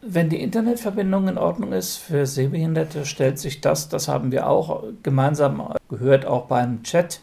Wenn 0.00 0.28
die 0.28 0.40
Internetverbindung 0.40 1.28
in 1.28 1.38
Ordnung 1.38 1.72
ist, 1.72 1.96
für 1.96 2.26
Sehbehinderte 2.26 3.04
stellt 3.04 3.38
sich 3.38 3.60
das, 3.60 3.88
das 3.88 4.06
haben 4.06 4.30
wir 4.30 4.48
auch 4.48 4.84
gemeinsam 5.02 5.74
gehört, 5.88 6.26
auch 6.26 6.46
beim 6.46 6.82
Chat 6.82 7.20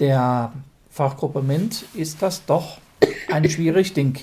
der 0.00 0.52
Fachgruppe 0.90 1.42
MINT, 1.42 1.84
ist 1.94 2.22
das 2.22 2.44
doch 2.44 2.78
ein 3.30 3.48
schwierig 3.48 3.94
Ding. 3.94 4.18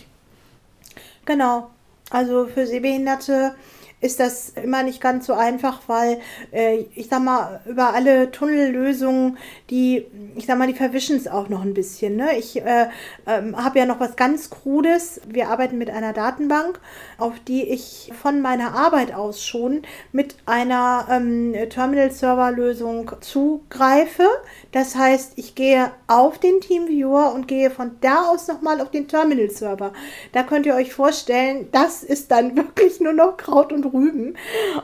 Genau. 1.26 1.70
Also 2.10 2.48
für 2.48 2.68
Sehbehinderte 2.68 3.56
ist 4.02 4.20
das 4.20 4.50
immer 4.50 4.84
nicht 4.84 5.02
ganz 5.02 5.26
so 5.26 5.34
einfach, 5.34 5.82
weil 5.88 6.20
äh, 6.52 6.86
ich 6.96 7.10
sag 7.10 7.22
mal, 7.22 7.60
über 7.66 7.94
alle 7.94 8.32
Tunnellösungen, 8.32 9.38
die, 9.70 10.06
ich 10.36 10.46
sag 10.46 10.58
mal, 10.58 10.68
die 10.68 10.74
verwischen 10.74 11.18
es 11.18 11.28
auch 11.28 11.50
noch 11.50 11.64
ein 11.64 11.74
bisschen. 11.74 12.16
Ne? 12.16 12.38
Ich 12.38 12.62
äh, 12.62 12.84
äh, 13.26 13.54
habe 13.54 13.80
ja 13.80 13.86
noch 13.86 14.00
was 14.00 14.16
ganz 14.16 14.50
Krudes. 14.50 15.20
Wir 15.28 15.50
arbeiten 15.50 15.78
mit 15.78 15.90
einer 15.90 16.14
Datenbank, 16.14 16.80
auf 17.18 17.34
die 17.46 17.64
ich 17.64 18.14
von 18.22 18.42
meiner 18.42 18.74
Arbeit 18.74 19.14
aus 19.14 19.44
schon 19.46 19.82
mit 20.14 20.36
einer 20.46 21.08
ähm, 21.12 21.54
Terminal-Server-Lösung 21.70 23.12
zugreife. 23.20 24.24
Das 24.72 24.96
heißt, 24.96 25.34
ich 25.36 25.56
gehe 25.56 25.92
auf 26.08 26.38
den 26.38 26.62
Teamviewer 26.62 27.34
und 27.34 27.50
gehe 27.50 27.70
von 27.70 27.98
da 28.00 28.30
aus 28.30 28.48
nochmal 28.48 28.80
auf 28.80 28.92
den 28.92 29.10
Terminal-Server. 29.10 29.92
Da 30.32 30.44
könnt 30.44 30.66
ihr 30.66 30.76
euch 30.76 30.94
vorstellen, 30.94 31.68
das 31.74 32.04
ist 32.04 32.32
dann 32.32 32.56
wirklich 32.56 33.02
nur 33.02 33.14
noch 33.14 33.36
Kraut 33.36 33.74
und 33.74 33.89
Rüben. 33.94 34.36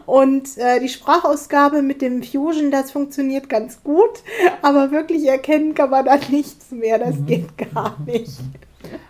Und 0.06 0.58
äh, 0.58 0.80
die 0.80 0.90
Sprachausgabe 0.90 1.82
mit 1.82 2.02
dem 2.02 2.24
Fusion, 2.24 2.72
das 2.72 2.92
funktioniert 2.92 3.50
ganz 3.50 3.84
gut, 3.84 4.24
aber 4.62 4.92
wirklich 4.92 5.26
erkennen 5.28 5.74
kann 5.74 5.90
man 5.90 6.06
da 6.06 6.18
nichts 6.30 6.72
mehr. 6.72 7.00
Das 7.00 7.16
mhm. 7.16 7.26
geht 7.26 7.58
gar 7.74 7.98
nicht. 8.06 8.40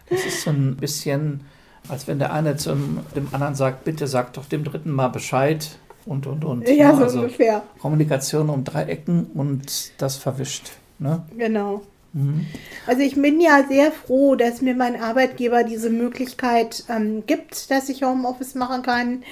Das 0.09 0.25
ist 0.25 0.41
so 0.41 0.51
ein 0.51 0.77
bisschen, 0.77 1.41
als 1.89 2.07
wenn 2.07 2.19
der 2.19 2.33
eine 2.33 2.55
zum 2.57 2.99
dem 3.15 3.27
anderen 3.31 3.55
sagt, 3.55 3.83
bitte 3.83 4.07
sag 4.07 4.33
doch 4.33 4.45
dem 4.45 4.63
dritten 4.63 4.91
mal 4.91 5.09
Bescheid 5.09 5.77
und 6.05 6.27
und 6.27 6.45
und. 6.45 6.67
Ja, 6.69 6.91
ne? 6.91 6.97
so 6.97 7.03
also 7.03 7.19
ungefähr. 7.21 7.63
Kommunikation 7.79 8.49
um 8.49 8.63
drei 8.63 8.83
Ecken 8.83 9.25
und 9.33 9.91
das 10.01 10.17
verwischt. 10.17 10.71
Ne? 10.99 11.23
Genau. 11.37 11.81
Mhm. 12.15 12.45
Also 12.87 13.01
ich 13.01 13.15
bin 13.15 13.41
ja 13.41 13.65
sehr 13.67 13.91
froh, 13.91 14.35
dass 14.35 14.61
mir 14.61 14.73
mein 14.73 15.01
Arbeitgeber 15.01 15.63
diese 15.63 15.89
Möglichkeit 15.89 16.85
ähm, 16.89 17.23
gibt, 17.27 17.69
dass 17.69 17.89
ich 17.89 18.03
Homeoffice 18.03 18.55
machen 18.55 18.83
kann. 18.83 19.23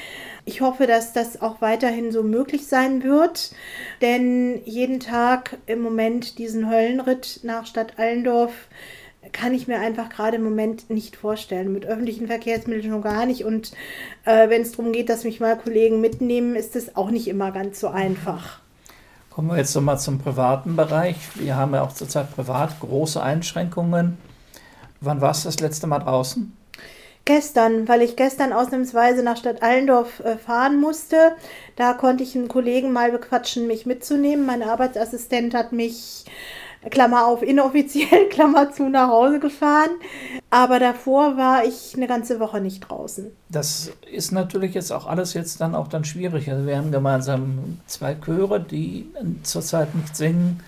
Ich 0.45 0.62
hoffe, 0.62 0.88
dass 0.88 1.13
das 1.13 1.41
auch 1.41 1.62
weiterhin 1.62 2.12
so 2.12 2.21
möglich 2.21 2.67
sein 2.67 3.03
wird, 3.03 3.53
denn 4.01 4.62
jeden 4.65 4.99
Tag 4.99 5.58
im 5.67 5.82
Moment 5.82 6.38
diesen 6.38 6.69
Höllenritt 6.69 7.39
nach 7.43 7.65
Stadt 7.65 7.97
Allendorf 7.97 8.51
kann 9.32 9.53
ich 9.53 9.67
mir 9.67 9.79
einfach 9.79 10.10
gerade 10.10 10.36
im 10.36 10.43
Moment 10.43 10.89
nicht 10.89 11.15
vorstellen. 11.15 11.71
Mit 11.71 11.86
öffentlichen 11.86 12.27
Verkehrsmitteln 12.27 12.91
schon 12.91 13.01
gar 13.01 13.25
nicht. 13.25 13.45
Und 13.45 13.71
äh, 14.25 14.49
wenn 14.49 14.63
es 14.63 14.71
darum 14.71 14.91
geht, 14.91 15.08
dass 15.08 15.23
mich 15.23 15.39
mal 15.39 15.58
Kollegen 15.58 16.01
mitnehmen, 16.01 16.56
ist 16.56 16.75
es 16.75 16.97
auch 16.97 17.10
nicht 17.10 17.27
immer 17.29 17.51
ganz 17.51 17.79
so 17.79 17.88
einfach. 17.88 18.60
Kommen 19.29 19.49
wir 19.49 19.58
jetzt 19.58 19.73
nochmal 19.75 19.97
zum 19.97 20.19
privaten 20.19 20.75
Bereich. 20.75 21.15
Wir 21.36 21.56
haben 21.56 21.73
ja 21.73 21.84
auch 21.84 21.93
zurzeit 21.93 22.36
privat 22.36 22.79
große 22.82 23.21
Einschränkungen. 23.21 24.17
Wann 24.99 25.21
warst 25.21 25.45
du 25.45 25.47
das 25.47 25.60
letzte 25.60 25.88
Mal 25.88 25.99
draußen? 25.99 26.56
Gestern, 27.25 27.88
weil 27.88 28.01
ich 28.01 28.17
gestern 28.17 28.51
ausnahmsweise 28.51 29.23
nach 29.23 29.38
Stadt 29.38 29.63
Allendorf 29.63 30.19
äh, 30.19 30.38
fahren 30.38 30.79
musste. 30.79 31.31
Da 31.77 31.93
konnte 31.93 32.23
ich 32.23 32.36
einen 32.36 32.49
Kollegen 32.49 32.91
mal 32.91 33.12
bequatschen, 33.12 33.65
mich 33.65 33.86
mitzunehmen. 33.86 34.45
Mein 34.45 34.62
Arbeitsassistent 34.62 35.53
hat 35.53 35.71
mich 35.71 36.25
Klammer 36.89 37.27
auf, 37.27 37.41
inoffiziell, 37.41 38.27
Klammer 38.29 38.71
zu, 38.71 38.89
nach 38.89 39.07
Hause 39.09 39.39
gefahren. 39.39 39.91
Aber 40.49 40.79
davor 40.79 41.38
war 41.38 41.65
ich 41.65 41.93
eine 41.95 42.07
ganze 42.07 42.39
Woche 42.39 42.59
nicht 42.59 42.81
draußen. 42.81 43.31
Das 43.49 43.91
ist 44.12 44.31
natürlich 44.31 44.73
jetzt 44.73 44.91
auch 44.91 45.07
alles 45.07 45.33
jetzt 45.33 45.62
dann 45.62 45.75
auch 45.75 45.88
dann 45.88 46.03
schwierig. 46.03 46.49
Also 46.51 46.67
wir 46.67 46.77
haben 46.77 46.91
gemeinsam 46.91 47.79
zwei 47.88 48.15
Chöre, 48.15 48.59
die 48.59 49.07
zurzeit 49.43 49.95
nicht 49.95 50.15
singen. 50.15 50.62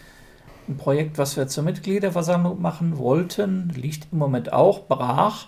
Ein 0.68 0.78
Projekt, 0.78 1.18
was 1.18 1.38
wir 1.38 1.48
zur 1.48 1.64
Mitgliederversammlung 1.64 2.62
machen 2.62 2.98
wollten, 2.98 3.72
liegt 3.76 4.08
im 4.12 4.18
Moment 4.18 4.52
auch 4.52 4.88
brach. 4.88 5.48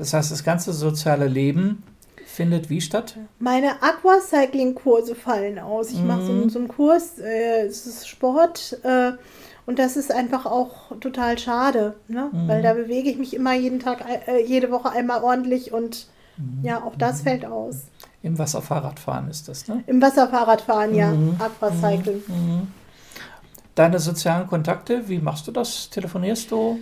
Das 0.00 0.14
heißt, 0.14 0.32
das 0.32 0.44
ganze 0.44 0.72
soziale 0.72 1.28
Leben 1.28 1.82
findet 2.24 2.70
wie 2.70 2.80
statt? 2.80 3.18
Meine 3.38 3.82
Aquacycling-Kurse 3.82 5.14
fallen 5.14 5.58
aus. 5.58 5.90
Ich 5.90 6.00
mhm. 6.00 6.06
mache 6.06 6.22
so, 6.22 6.48
so, 6.48 6.58
einen 6.58 6.68
Kurs, 6.68 7.18
äh, 7.18 7.66
es 7.66 7.86
ist 7.86 8.08
Sport. 8.08 8.78
Äh, 8.82 9.12
und 9.66 9.78
das 9.78 9.98
ist 9.98 10.10
einfach 10.10 10.46
auch 10.46 10.98
total 11.00 11.36
schade, 11.36 11.96
ne? 12.08 12.30
Mhm. 12.32 12.48
weil 12.48 12.62
da 12.62 12.72
bewege 12.72 13.10
ich 13.10 13.18
mich 13.18 13.34
immer 13.34 13.52
jeden 13.52 13.78
Tag, 13.78 14.02
äh, 14.26 14.42
jede 14.42 14.70
Woche 14.70 14.90
einmal 14.90 15.22
ordentlich 15.22 15.74
und 15.74 16.06
mhm. 16.38 16.60
ja, 16.64 16.82
auch 16.82 16.96
das 16.96 17.18
mhm. 17.18 17.24
fällt 17.24 17.44
aus. 17.44 17.82
Im 18.22 18.38
Wasserfahrradfahren 18.38 19.28
ist 19.28 19.48
das, 19.48 19.68
ne? 19.68 19.84
Im 19.86 20.00
Wasserfahrradfahren, 20.00 20.94
ja. 20.94 21.08
Mhm. 21.10 21.36
Aquacycling. 21.38 22.22
Mhm. 22.26 22.34
Mhm. 22.34 22.68
Deine 23.74 23.98
sozialen 23.98 24.46
Kontakte, 24.46 25.10
wie 25.10 25.18
machst 25.18 25.46
du 25.46 25.52
das? 25.52 25.90
Telefonierst 25.90 26.50
du? 26.50 26.78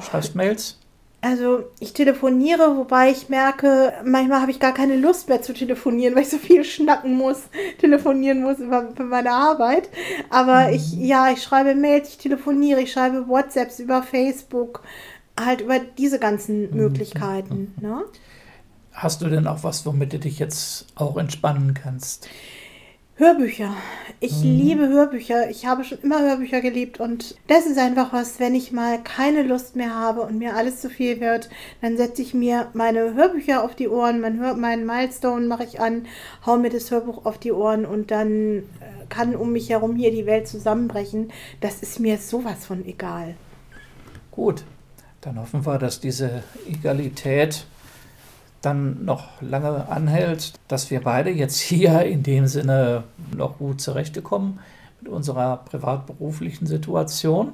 Schreibst 0.00 0.34
Mails? 0.34 0.80
Also 1.22 1.64
ich 1.80 1.92
telefoniere, 1.92 2.76
wobei 2.76 3.10
ich 3.10 3.28
merke, 3.28 3.92
manchmal 4.04 4.42
habe 4.42 4.50
ich 4.50 4.60
gar 4.60 4.72
keine 4.72 4.96
Lust 4.96 5.28
mehr 5.28 5.42
zu 5.42 5.54
telefonieren, 5.54 6.14
weil 6.14 6.22
ich 6.22 6.28
so 6.28 6.38
viel 6.38 6.62
schnacken 6.62 7.16
muss, 7.16 7.44
telefonieren 7.78 8.42
muss 8.42 8.58
über, 8.58 8.90
über 8.90 9.04
meine 9.04 9.32
Arbeit. 9.32 9.88
Aber 10.30 10.68
mhm. 10.68 10.74
ich, 10.74 10.92
ja, 10.92 11.30
ich 11.30 11.42
schreibe 11.42 11.74
Mails, 11.74 12.10
ich 12.10 12.18
telefoniere, 12.18 12.82
ich 12.82 12.92
schreibe 12.92 13.28
WhatsApps 13.28 13.80
über 13.80 14.02
Facebook, 14.02 14.82
halt 15.38 15.62
über 15.62 15.78
diese 15.78 16.18
ganzen 16.18 16.70
mhm. 16.70 16.76
Möglichkeiten. 16.76 17.74
Ne? 17.80 18.04
Hast 18.92 19.22
du 19.22 19.28
denn 19.28 19.46
auch 19.46 19.64
was, 19.64 19.84
womit 19.84 20.12
du 20.12 20.18
dich 20.18 20.38
jetzt 20.38 20.86
auch 20.94 21.16
entspannen 21.16 21.74
kannst? 21.74 22.28
Hörbücher. 23.18 23.74
Ich 24.20 24.44
mhm. 24.44 24.58
liebe 24.58 24.88
Hörbücher. 24.88 25.48
Ich 25.48 25.64
habe 25.64 25.84
schon 25.84 26.00
immer 26.02 26.20
Hörbücher 26.20 26.60
geliebt 26.60 27.00
und 27.00 27.34
das 27.46 27.64
ist 27.64 27.78
einfach 27.78 28.12
was, 28.12 28.40
wenn 28.40 28.54
ich 28.54 28.72
mal 28.72 29.02
keine 29.02 29.42
Lust 29.42 29.74
mehr 29.74 29.94
habe 29.94 30.20
und 30.20 30.38
mir 30.38 30.54
alles 30.54 30.82
zu 30.82 30.90
viel 30.90 31.18
wird, 31.18 31.48
dann 31.80 31.96
setze 31.96 32.20
ich 32.20 32.34
mir 32.34 32.68
meine 32.74 33.14
Hörbücher 33.14 33.64
auf 33.64 33.74
die 33.74 33.88
Ohren, 33.88 34.20
mein 34.20 34.38
Hör 34.38 34.54
meinen 34.54 34.84
Milestone 34.84 35.46
mache 35.46 35.64
ich 35.64 35.80
an, 35.80 36.04
hau 36.44 36.58
mir 36.58 36.68
das 36.68 36.90
Hörbuch 36.90 37.24
auf 37.24 37.38
die 37.38 37.52
Ohren 37.52 37.86
und 37.86 38.10
dann 38.10 38.58
äh, 38.58 38.62
kann 39.08 39.34
um 39.34 39.50
mich 39.50 39.70
herum 39.70 39.96
hier 39.96 40.10
die 40.10 40.26
Welt 40.26 40.46
zusammenbrechen. 40.46 41.32
Das 41.62 41.80
ist 41.80 41.98
mir 41.98 42.18
sowas 42.18 42.66
von 42.66 42.84
egal. 42.84 43.34
Gut, 44.30 44.64
dann 45.22 45.40
hoffen 45.40 45.64
wir, 45.64 45.78
dass 45.78 46.00
diese 46.00 46.42
Egalität 46.68 47.64
dann 48.66 49.04
noch 49.04 49.40
lange 49.40 49.88
anhält, 49.88 50.54
dass 50.68 50.90
wir 50.90 51.00
beide 51.00 51.30
jetzt 51.30 51.60
hier 51.60 52.02
in 52.02 52.22
dem 52.22 52.46
Sinne 52.46 53.04
noch 53.34 53.58
gut 53.58 53.80
zurechtkommen 53.80 54.58
mit 55.00 55.10
unserer 55.10 55.58
privat-beruflichen 55.58 56.66
Situation. 56.66 57.52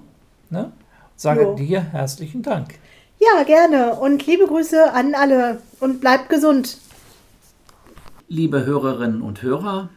Ne? 0.51 0.73
Sage 1.17 1.43
jo. 1.43 1.55
dir 1.55 1.81
herzlichen 1.81 2.43
Dank. 2.43 2.75
Ja, 3.19 3.45
gerne 3.45 3.95
und 3.95 4.27
liebe 4.27 4.47
Grüße 4.47 4.93
an 4.93 5.15
alle 5.15 5.61
und 5.79 6.01
bleibt 6.01 6.29
gesund. 6.29 6.79
Liebe 8.29 8.65
Hörerinnen 8.65 9.23
und 9.23 9.43
Hörer, 9.43 9.91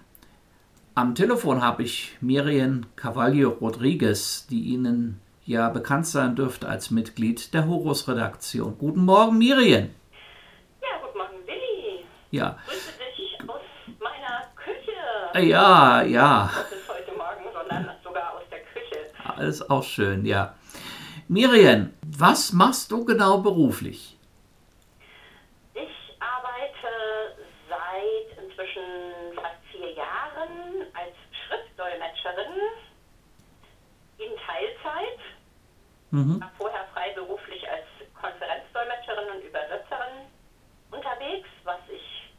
am 0.93 1.15
Telefon 1.15 1.61
habe 1.61 1.83
ich 1.83 2.17
Miriam 2.21 2.85
Cavallo 2.95 3.49
Rodriguez, 3.49 4.45
die 4.49 4.61
Ihnen 4.61 5.19
ja 5.45 5.69
bekannt 5.69 6.07
sein 6.07 6.35
dürfte 6.35 6.67
als 6.67 6.91
Mitglied 6.91 7.53
der 7.53 7.67
Horus-Redaktion. 7.67 8.75
Guten 8.77 9.05
Morgen, 9.05 9.37
Miriam. 9.37 9.89
Ja. 12.35 12.57
Grüße 12.67 12.91
dich 12.99 13.49
aus 13.49 13.61
meiner 13.97 14.41
Küche. 14.57 15.47
Ja, 15.47 16.01
ja. 16.01 16.51
Das 16.53 16.69
ist 16.69 16.89
heute 16.89 17.13
Morgen, 17.13 17.45
sondern 17.53 17.95
sogar 18.03 18.33
aus 18.33 18.43
der 18.51 18.59
Küche. 18.59 19.09
Alles 19.23 19.69
auch 19.69 19.83
schön, 19.83 20.25
ja. 20.25 20.53
Miriam, 21.29 21.93
was 22.05 22.51
machst 22.51 22.91
du 22.91 23.05
genau 23.05 23.37
beruflich? 23.37 24.17
Ich 25.75 25.95
arbeite 26.19 27.37
seit 27.69 28.43
inzwischen 28.43 28.83
fast 29.33 29.63
vier 29.71 29.93
Jahren 29.93 30.91
als 30.93 31.15
Schriftdolmetscherin 31.47 32.51
in 34.17 34.31
Teilzeit. 34.45 35.19
Mhm. 36.11 36.43
Vorher 36.57 36.83
freiberuflich 36.93 37.63
als 37.69 37.87
Konferenzdolmetscherin 38.19 39.37
und 39.37 39.41
Übersetzerin 39.41 40.27
unterwegs, 40.91 41.49
was 41.63 41.79
ich 41.91 42.33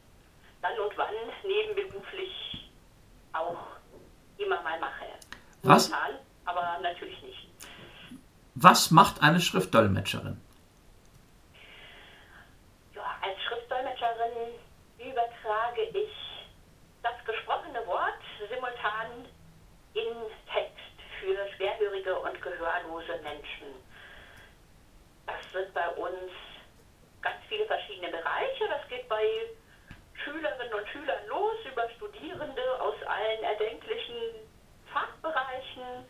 dann 0.61 0.77
und 0.79 0.97
wann 0.97 1.13
nebenberuflich 1.43 2.71
auch 3.33 3.57
immer 4.37 4.61
mal 4.61 4.79
mache. 4.79 5.05
Was? 5.67 5.89
Momentan, 5.89 6.19
aber 6.45 6.79
natürlich 6.81 7.21
nicht. 7.21 7.49
Was 8.55 8.89
macht 8.91 9.21
eine 9.21 9.41
Schriftdolmetscherin? 9.41 10.39
Ja, 12.95 13.03
als 13.21 13.37
Schriftdolmetscherin 13.43 14.55
übertrage 14.97 15.83
ich 15.93 16.09
das 17.03 17.13
gesprochene 17.25 17.85
Wort 17.85 18.21
simultan 18.49 19.25
in 19.93 20.13
Text 20.51 20.97
für 21.19 21.37
schwerhörige 21.55 22.17
und 22.17 22.41
gehörlose 22.41 23.19
Menschen. 23.23 23.67
Das 25.25 25.51
sind 25.51 25.73
bei 25.73 25.89
uns 25.89 26.31
ganz 27.21 27.37
viele 27.49 27.65
verschiedene 27.65 28.09
Bereiche. 28.09 28.67
Das 28.69 28.87
geht 28.87 29.07
bei 29.09 29.23
Schülerinnen 30.23 30.73
und 30.73 30.87
Schülern 30.89 31.27
los, 31.27 31.55
über 31.69 31.89
Studierende 31.91 32.81
aus 32.81 32.95
allen 33.05 33.43
erdenklichen 33.43 34.47
Fachbereichen, 34.91 36.05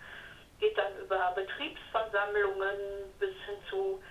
geht 0.60 0.78
dann 0.78 0.98
über 1.00 1.32
Betriebsversammlungen 1.36 2.78
bis 3.20 3.34
hin 3.46 3.58
zu 3.70 4.02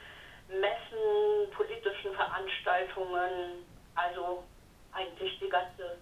Messen, 0.48 1.50
politischen 1.56 2.14
Veranstaltungen, 2.14 3.64
also 3.94 4.44
eigentlich 4.92 5.38
die 5.40 5.48
ganze 5.48 5.98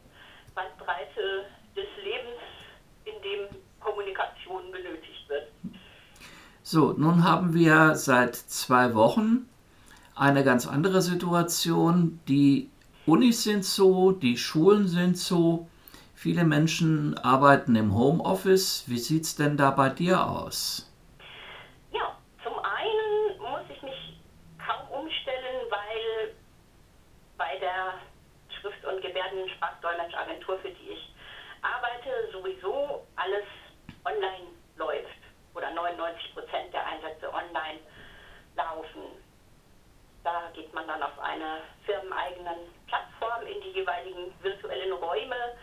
Bandbreite 0.54 1.46
des 1.76 1.87
Lebens, 2.02 2.40
in 3.04 3.20
dem 3.22 3.48
Kommunikation 3.80 4.70
benötigt 4.70 5.28
wird. 5.28 5.48
So, 6.66 6.94
nun 6.96 7.24
haben 7.24 7.53
wir 7.53 7.94
seit 7.94 8.35
zwei 8.35 8.94
Wochen 8.94 9.46
eine 10.16 10.44
ganz 10.44 10.66
andere 10.66 11.03
Situation. 11.03 12.20
Die 12.27 12.70
Unis 13.05 13.44
sind 13.44 13.66
so, 13.66 14.12
die 14.12 14.38
Schulen 14.38 14.88
sind 14.88 15.18
so. 15.18 15.68
Viele 16.14 16.44
Menschen 16.44 17.18
arbeiten 17.18 17.77
im 17.77 17.94
Homeoffice. 17.94 18.85
Wie 18.87 18.96
sieht 18.96 19.24
es 19.24 19.37
denn 19.37 19.59
da 19.59 19.72
bei 19.72 19.90
dir 19.90 20.27
aus? 20.27 20.90
Ja, 21.92 22.16
zum 22.42 22.55
einen 22.59 23.38
muss 23.40 23.68
ich 23.68 23.83
mich 23.83 24.18
kaum 24.57 25.03
umstellen, 25.03 25.66
weil 25.68 26.35
bei 27.37 27.59
der 27.61 28.00
Schrift- 28.59 28.87
und 28.87 29.03
Gebärdensprachdolmetschagentur, 29.03 30.59
für 30.61 30.70
die 30.70 30.94
ich 30.94 31.14
arbeite, 31.61 32.33
sowieso 32.33 33.05
alles 33.16 33.44
online 34.07 34.48
läuft 34.79 35.13
oder 36.04 36.12
99 36.12 36.34
Prozent 36.34 36.72
der 36.72 36.86
Einsätze 36.86 37.32
online 37.32 37.80
laufen. 38.56 39.02
Da 40.22 40.50
geht 40.54 40.72
man 40.74 40.86
dann 40.86 41.02
auf 41.02 41.18
einer 41.18 41.60
firmeneigenen 41.84 42.72
Plattform 42.86 43.46
in 43.46 43.60
die 43.60 43.72
jeweiligen 43.72 44.32
virtuellen 44.42 44.92
Räume 44.92 45.56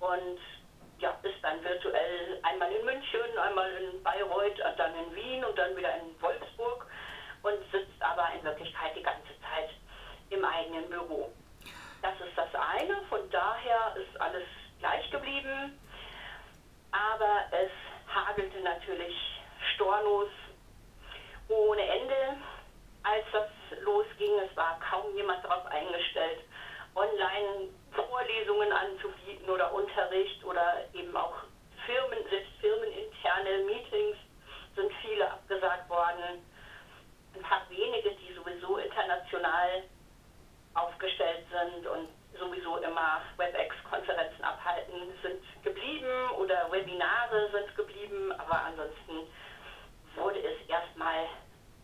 und 0.00 0.38
ja, 0.98 1.10
ist 1.22 1.42
dann 1.42 1.62
virtuell 1.62 2.40
einmal 2.42 2.70
in 2.72 2.84
München, 2.84 3.38
einmal 3.38 3.70
in 3.72 4.02
Bayreuth, 4.02 4.58
dann 4.76 4.94
in 4.94 5.14
Wien 5.14 5.44
und 5.44 5.56
dann 5.58 5.76
wieder 5.76 5.94
in 5.96 6.20
Wolfsburg 6.20 6.86
und 7.42 7.58
sitzt 7.70 8.00
aber 8.00 8.28
in 8.36 8.44
Wirklichkeit 8.44 8.96
die 8.96 9.02
ganze 9.02 9.28
Zeit 9.40 9.70
im 10.30 10.44
eigenen 10.44 10.88
Büro. 10.88 11.30
Das 12.02 12.14
ist 12.20 12.36
das 12.36 12.48
eine, 12.54 13.02
von 13.08 13.28
daher 13.30 13.94
ist 13.96 14.20
alles 14.20 14.44
gleich 14.78 15.10
geblieben, 15.10 15.78
aber 16.92 17.44
es 17.50 17.70
hagelte 18.14 18.60
natürlich 18.60 19.14
stornos 19.74 20.30
ohne 21.48 21.82
Ende, 21.82 22.36
als 23.02 23.24
das 23.32 23.48
losging. 23.82 24.38
Es 24.48 24.56
war 24.56 24.78
kaum 24.90 25.14
jemand 25.16 25.44
darauf 25.44 25.66
eingestellt, 25.66 26.40
online 26.94 27.68
Vorlesungen 27.92 28.72
anzubieten 28.72 29.48
oder 29.48 29.72
Unterricht 29.72 30.44
oder 30.44 30.84
eben 30.92 31.16
auch 31.16 31.34
Firmen, 31.86 32.18
selbst 32.30 32.52
firmeninterne 32.60 33.64
Meetings 33.66 34.16
sind 34.74 34.90
viele 35.02 35.30
abgesagt 35.30 35.88
worden. 35.90 36.42
Ein 37.34 37.42
paar 37.42 37.62
wenige, 37.68 38.10
die 38.14 38.32
sowieso 38.32 38.78
international 38.78 39.84
aufgestellt 40.74 41.44
sind 41.50 41.86
und 41.86 42.08
sowieso 42.38 42.78
immer 42.78 43.20
WebEx-Konferenzen 43.36 44.42
abhalten, 44.42 45.12
sind 45.22 45.42
geblieben 45.62 46.30
oder 46.38 46.70
Webinare 46.70 47.50
sind 47.52 47.76
geblieben, 47.76 48.32
aber 48.32 48.62
ansonsten 48.64 49.28
wurde 50.16 50.40
es 50.40 50.68
erstmal 50.68 51.26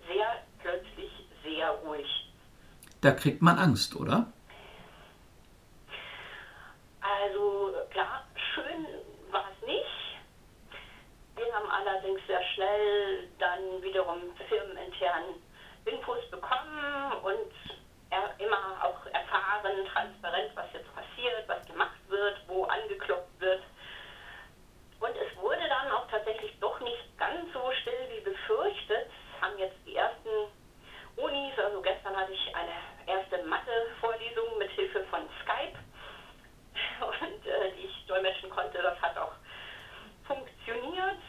sehr 0.09 0.43
plötzlich 0.61 1.11
sehr 1.45 1.71
ruhig. 1.85 2.07
Da 3.11 3.17
kriegt 3.17 3.43
man 3.43 3.59
Angst, 3.59 3.97
oder? 3.97 4.33
Also 7.03 7.75
klar, 7.91 8.23
schön 8.55 8.87
war 9.33 9.47
es 9.51 9.67
nicht. 9.67 10.17
Wir 11.35 11.53
haben 11.53 11.69
allerdings 11.69 12.21
sehr 12.29 12.41
schnell 12.55 13.27
dann 13.41 13.83
wiederum 13.83 14.31
firmenintern 14.49 15.25
Infos 15.87 16.23
bekommen 16.31 17.15
und 17.25 17.51
er, 18.11 18.31
immer 18.39 18.79
auch 18.85 19.05
erfahren, 19.07 19.85
transparent, 19.93 20.53
was 20.55 20.67
jetzt 20.73 20.95
passiert, 20.95 21.49
was 21.49 21.67
gemacht 21.67 21.99
wird, 22.07 22.37
wo 22.47 22.63
angeklopft 22.67 23.41
wird. 23.41 23.65
Und 25.01 25.17
es 25.17 25.37
wurde 25.37 25.69
dann 25.69 25.91
auch 25.91 26.09
tatsächlich 26.13 26.57
doch 26.61 26.79
nicht 26.79 27.19
ganz 27.19 27.53
so 27.53 27.73
still 27.83 28.07
wie 28.15 28.21
befürchtet. 28.21 29.11
Haben 29.41 29.59
jetzt 29.59 29.79
die 29.85 29.97
ersten 29.97 30.31
Unis, 31.17 31.59
also 31.59 31.83
gestern 31.83 32.17
hatte 32.17 32.33
ich 32.33 32.55
eine 32.55 32.91
erste 33.07 33.43
Mathe-Vorlesung 33.45 34.59
mit 34.59 34.71
Hilfe 34.71 35.05
von 35.05 35.21
Skype 35.43 35.79
und 37.01 37.47
äh, 37.47 37.73
die 37.77 37.87
ich 37.87 38.07
dolmetschen 38.07 38.51
konnte. 38.51 38.79
Das 38.79 39.01
hat 39.01 39.17
auch 39.19 39.33
funktioniert. 40.27 41.21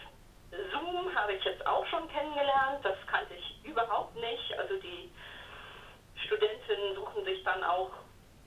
Zoom 0.71 1.13
habe 1.15 1.33
ich 1.33 1.43
jetzt 1.43 1.65
auch 1.65 1.85
schon 1.87 2.07
kennengelernt. 2.09 2.83
Das 2.83 2.97
kannte 3.07 3.33
ich 3.33 3.65
überhaupt 3.65 4.15
nicht. 4.15 4.57
Also 4.57 4.77
die 4.79 5.11
Studentinnen 6.25 6.95
suchen 6.95 7.25
sich 7.25 7.43
dann 7.43 7.63
auch 7.63 7.91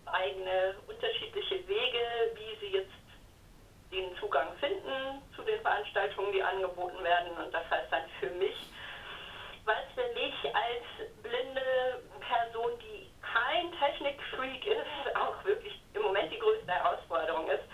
eigene 0.06 0.76
unterschiedliche 0.86 1.66
Wege, 1.66 2.04
wie 2.34 2.56
sie 2.60 2.72
jetzt 2.74 2.92
den 3.90 4.14
Zugang 4.18 4.48
finden 4.60 5.22
zu 5.34 5.42
den 5.42 5.60
Veranstaltungen, 5.60 6.32
die 6.32 6.42
angeboten 6.42 7.02
werden. 7.02 7.32
Und 7.36 7.52
das 7.52 7.68
heißt 7.70 7.90
dann 7.90 8.04
für 8.20 8.30
mich, 8.30 8.54
weil 9.64 9.76
es 9.88 9.94
für 9.94 10.12
mich 10.12 10.54
als 10.54 11.22
blinde 11.22 12.02
Person, 12.20 12.78
die 12.80 13.10
kein 13.34 13.72
Technikfreak 13.78 14.66
ist, 14.66 15.16
auch 15.16 15.44
wirklich 15.44 15.80
im 15.94 16.02
Moment 16.02 16.32
die 16.32 16.38
größte 16.38 16.70
Herausforderung 16.70 17.48
ist. 17.48 17.64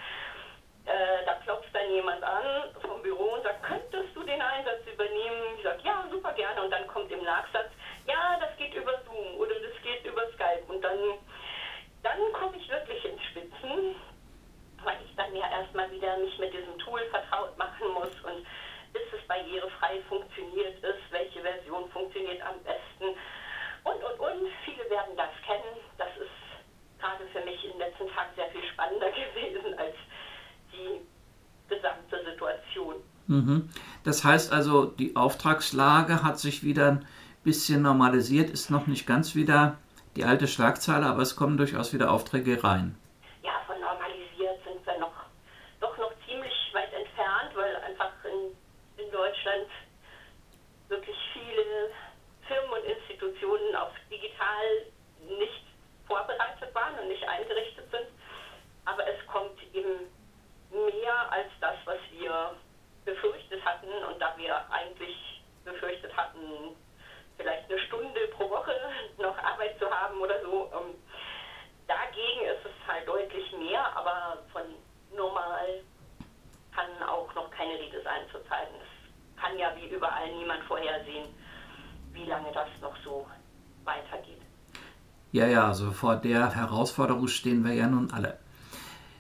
Äh, 0.87 1.25
da 1.27 1.35
klopft 1.45 1.69
dann 1.75 1.91
jemand 1.91 2.23
an 2.23 2.75
vom 2.81 3.03
Büro 3.03 3.35
und 3.35 3.43
sagt, 3.43 3.63
könntest 3.63 4.15
du 4.15 4.23
den 4.23 4.41
Einsatz 4.41 4.81
übernehmen? 4.93 5.57
Ich 5.59 5.63
sage, 5.63 5.81
ja, 5.85 6.07
super 6.11 6.33
gerne. 6.33 6.63
Und 6.63 6.71
dann 6.71 6.87
kommt 6.87 7.13
im 7.13 7.23
Nachsatz, 7.23 7.71
ja, 8.07 8.39
das 8.41 8.57
geht 8.57 8.75
über 8.75 8.99
Zoom 9.05 9.37
oder 9.39 9.55
das 9.55 9.83
geht 9.83 10.05
über 10.07 10.27
Skype. 10.33 10.65
Und 10.69 10.83
dann, 10.83 10.99
dann 12.03 12.19
komme 12.33 12.57
ich 12.57 12.69
wirklich 12.69 13.05
ins 13.05 13.23
Spitzen, 13.25 13.95
weil 14.83 14.97
ich 15.05 15.15
dann 15.17 15.37
ja 15.37 15.51
erstmal 15.51 15.91
wieder 15.91 16.17
mich 16.17 16.39
mit 16.39 16.53
diesem 16.55 16.79
Tool 16.79 17.01
vertraut 17.11 17.57
machen 17.59 17.89
muss 17.93 18.19
und 18.25 18.47
bis 18.93 19.03
es 19.13 19.27
barrierefrei 19.29 20.01
funktioniert 20.09 20.83
ist, 20.83 21.03
welche 21.11 21.43
Version 21.43 21.89
funktioniert 21.91 22.43
am 22.43 22.59
besten 22.65 23.15
und, 23.85 24.03
und, 24.03 24.21
und. 24.21 24.53
Viele 24.65 24.89
werden 24.91 25.17
das 25.17 25.31
kennen. 25.47 25.77
Das 25.99 26.11
ist 26.17 27.01
gerade 27.01 27.25
für 27.33 27.41
mich 27.41 27.65
in 27.65 27.73
den 27.73 27.79
letzten 27.79 28.09
Tagen 28.13 28.35
sehr 28.37 28.49
viel 28.51 28.65
spannender 28.73 29.11
gewesen 29.11 29.79
als 29.79 29.97
die 30.73 31.01
gesamte 31.69 32.25
Situation. 32.41 32.95
Mhm. 33.27 33.69
Das 34.05 34.25
heißt 34.25 34.53
also, 34.53 34.87
die 34.87 35.17
Auftragslage 35.17 36.23
hat 36.23 36.39
sich 36.39 36.65
wieder 36.65 36.89
ein 36.89 37.07
bisschen 37.45 37.83
normalisiert, 37.83 38.51
ist 38.51 38.71
noch 38.71 38.87
nicht 38.87 39.07
ganz 39.07 39.35
wieder 39.35 39.79
die 40.17 40.25
alte 40.25 40.49
Schlagzeile, 40.49 41.07
aber 41.07 41.23
es 41.23 41.37
kommen 41.37 41.57
durchaus 41.57 41.93
wieder 41.93 42.11
Aufträge 42.11 42.63
rein. 42.65 42.97
Ja, 43.43 43.53
von 43.67 43.79
normalisiert 43.81 44.59
sind 44.65 44.85
wir 44.85 44.99
noch, 44.99 45.13
doch 45.81 45.97
noch 45.99 46.13
ziemlich 46.27 46.53
weit 46.73 46.93
entfernt, 46.93 47.53
weil 47.55 47.77
einfach 47.77 48.13
in, 48.25 49.05
in 49.05 49.11
Deutschland 49.13 49.69
wirklich 50.89 51.17
viele 51.33 51.91
Firmen 52.49 52.71
und 52.71 52.85
Institutionen 52.85 53.77
auf 53.77 53.93
digital 54.11 54.91
nicht 55.39 55.65
vorbereitet 56.09 56.75
waren 56.75 56.99
und 56.99 57.09
nicht 57.09 57.23
eingerichtet 57.29 57.89
sind. 57.93 58.09
Aber 58.85 59.07
es 59.07 59.25
kommt 59.29 59.63
eben 59.73 60.11
mehr 60.73 61.31
als 61.31 61.49
das, 61.61 61.77
was 61.85 61.99
wir 62.11 62.57
befürchtet 63.05 63.65
hatten. 63.65 63.89
Und 64.09 64.21
da 64.21 64.35
wir 64.37 64.57
eigentlich 64.71 65.43
befürchtet 65.65 66.17
hatten, 66.17 66.77
vielleicht 67.37 67.71
eine 67.71 67.79
Stunde 67.81 68.21
pro 68.37 68.49
Woche 68.51 68.75
noch 69.19 69.37
Arbeit 69.39 69.79
zu 69.79 69.91
haben 69.91 70.21
oder 70.21 70.41
so, 70.43 70.71
ähm, 70.75 70.95
dagegen 71.87 72.47
ist 72.47 72.65
es 72.65 72.89
halt 72.89 73.07
deutlich 73.09 73.53
mehr, 73.53 73.85
aber 73.97 74.39
von 74.53 74.63
normal 75.15 75.83
kann 76.75 77.09
auch 77.09 77.35
noch 77.35 77.51
keine 77.51 77.75
Rede 77.75 78.03
sein 78.03 78.23
zurzeit. 78.31 78.69
Es 78.81 79.41
kann 79.41 79.59
ja 79.59 79.75
wie 79.77 79.89
überall 79.89 80.31
niemand 80.33 80.63
vorhersehen, 80.65 81.29
wie 82.13 82.25
lange 82.25 82.53
das 82.53 82.69
noch 82.81 82.97
so 83.05 83.27
weitergeht. 83.85 84.41
Ja, 85.33 85.47
ja, 85.47 85.69
also 85.69 85.90
vor 86.01 86.17
der 86.17 86.55
Herausforderung 86.55 87.29
stehen 87.29 87.63
wir 87.63 87.75
ja 87.75 87.87
nun 87.87 88.11
alle. 88.11 88.39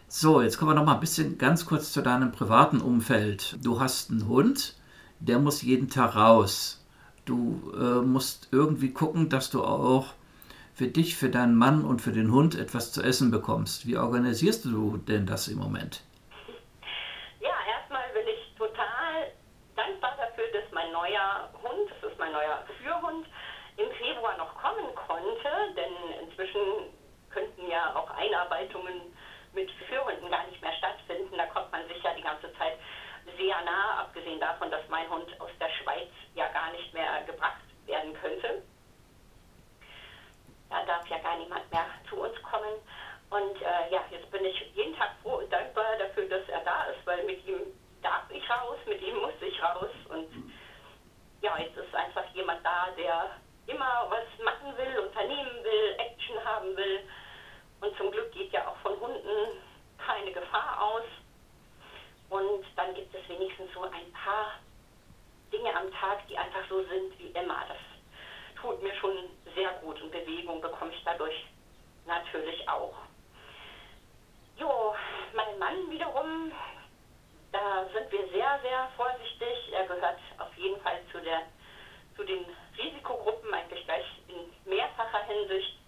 So, 0.08 0.40
jetzt 0.40 0.56
kommen 0.56 0.70
wir 0.70 0.74
noch 0.74 0.86
mal 0.86 0.94
ein 0.94 1.00
bisschen 1.00 1.36
ganz 1.36 1.66
kurz 1.66 1.92
zu 1.92 2.00
deinem 2.00 2.32
privaten 2.32 2.80
Umfeld. 2.80 3.58
Du 3.62 3.80
hast 3.80 4.10
einen 4.10 4.26
Hund, 4.26 4.74
der 5.18 5.38
muss 5.38 5.60
jeden 5.60 5.90
Tag 5.90 6.16
raus. 6.16 6.82
Du 7.26 7.70
äh, 7.76 8.00
musst 8.00 8.48
irgendwie 8.50 8.94
gucken, 8.94 9.28
dass 9.28 9.50
du 9.50 9.62
auch 9.62 10.14
für 10.74 10.86
dich, 10.86 11.16
für 11.16 11.28
deinen 11.28 11.54
Mann 11.54 11.84
und 11.84 12.00
für 12.00 12.12
den 12.12 12.32
Hund 12.32 12.54
etwas 12.54 12.92
zu 12.92 13.02
essen 13.02 13.30
bekommst. 13.30 13.86
Wie 13.86 13.98
organisierst 13.98 14.64
du 14.64 14.96
denn 14.96 15.26
das 15.26 15.48
im 15.48 15.58
Moment? 15.58 16.02
Ja, 17.40 17.54
erstmal 17.76 18.08
bin 18.14 18.26
ich 18.26 18.56
total 18.56 19.28
dankbar 19.76 20.16
dafür, 20.16 20.44
dass 20.54 20.72
mein 20.72 20.90
neuer 20.92 21.50
Hund, 21.62 21.90
das 22.00 22.10
ist 22.10 22.18
mein 22.18 22.32
neuer 22.32 22.64
inzwischen 26.40 26.92
könnten 27.30 27.70
ja 27.70 27.94
auch 27.94 28.10
Einarbeitungen 28.10 29.14
mit 29.52 29.70
Führenden 29.88 30.30
gar 30.30 30.46
nicht 30.46 30.60
mehr 30.62 30.72
stattfinden. 30.74 31.36
Da 31.36 31.46
kommt 31.46 31.70
man 31.70 31.86
sich 31.88 32.02
ja 32.02 32.14
die 32.14 32.22
ganze 32.22 32.52
Zeit 32.54 32.78
sehr 33.36 33.60
nah, 33.62 34.00
abgesehen 34.00 34.40
davon, 34.40 34.70
dass 34.70 34.86
mein 34.88 35.08
Hund 35.10 35.28
aus 35.40 35.50
der 35.60 35.68
Schweiz 35.68 36.08
ja 36.34 36.48
gar 36.48 36.72
nicht 36.72 36.92
mehr 36.94 37.22
gebracht 37.26 37.62
werden 37.86 38.14
könnte. 38.14 38.62
Da 40.70 40.84
darf 40.84 41.06
ja 41.08 41.18
gar 41.18 41.36
niemand 41.36 41.70
mehr 41.70 41.86
zu 42.08 42.16
uns 42.16 42.40
kommen. 42.42 42.74
Und 43.30 43.62
äh, 43.62 43.92
ja, 43.92 44.02
jetzt 44.10 44.30
bin 44.30 44.44
ich 44.44 44.60
jeden 44.74 44.96
Tag 44.96 45.10
froh 45.22 45.38
und 45.38 45.52
dankbar 45.52 45.96
dafür, 45.98 46.28
dass 46.28 46.48
er 46.48 46.60
da 46.60 46.84
ist, 46.84 47.06
weil 47.06 47.24
mit 47.24 47.44
ihm 47.46 47.60
darf 48.02 48.28
ich 48.30 48.48
raus, 48.50 48.78
mit 48.86 49.00
ihm 49.02 49.16
muss 49.18 49.34
ich 49.40 49.62
raus. 49.62 49.90
Und 50.08 50.52
ja, 51.42 51.56
jetzt 51.58 51.76
ist 51.76 51.94
einfach 51.94 52.26
jemand 52.34 52.64
da, 52.64 52.88
der 52.96 53.30
immer 53.70 54.06
was 54.10 54.44
machen 54.44 54.76
will, 54.76 54.98
unternehmen 54.98 55.64
will, 55.64 55.96
Action 55.98 56.44
haben 56.44 56.76
will. 56.76 57.00
Und 57.80 57.96
zum 57.96 58.10
Glück 58.10 58.32
geht 58.32 58.52
ja 58.52 58.66
auch 58.68 58.76
von 58.78 58.98
Hunden 59.00 59.58
keine 59.98 60.32
Gefahr 60.32 60.82
aus. 60.82 61.04
Und 62.28 62.64
dann 62.76 62.94
gibt 62.94 63.14
es 63.14 63.28
wenigstens 63.28 63.72
so 63.74 63.82
ein 63.82 64.12
paar 64.12 64.54
Dinge 65.52 65.74
am 65.74 65.90
Tag, 65.92 66.26
die 66.28 66.38
einfach 66.38 66.62
so 66.68 66.82
sind 66.84 67.18
wie 67.18 67.28
immer. 67.28 67.64
Das 67.68 67.78
tut 68.60 68.82
mir 68.82 68.94
schon 68.96 69.16
sehr 69.54 69.70
gut 69.82 70.00
und 70.02 70.12
Bewegung 70.12 70.60
bekomme 70.60 70.92
ich 70.92 71.02
dadurch 71.04 71.46
natürlich 72.06 72.68
auch. 72.68 72.94
Jo, 74.56 74.94
mein 75.34 75.58
Mann 75.58 75.90
wiederum, 75.90 76.52
da 77.52 77.86
sind 77.92 78.12
wir 78.12 78.28
sehr, 78.28 78.60
sehr 78.62 78.90
vorsichtig. 78.96 79.72
Er 79.72 79.86
gehört 79.86 80.18
auf 80.38 80.54
jeden 80.56 80.80
Fall 80.82 81.00
zu, 81.10 81.20
der, 81.20 81.42
zu 82.16 82.24
den 82.24 82.44
Risikogruppen, 82.82 83.52
eigentlich 83.52 83.84
gleich 83.84 84.04
in 84.28 84.70
mehrfacher 84.70 85.24
Hinsicht. 85.24 85.78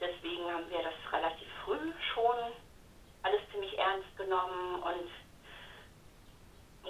Deswegen 0.00 0.50
haben 0.50 0.68
wir 0.70 0.82
das 0.82 1.12
relativ 1.12 1.48
früh 1.64 1.92
schon 2.12 2.36
alles 3.22 3.40
ziemlich 3.50 3.78
ernst 3.78 4.16
genommen 4.16 4.82
und 4.82 5.10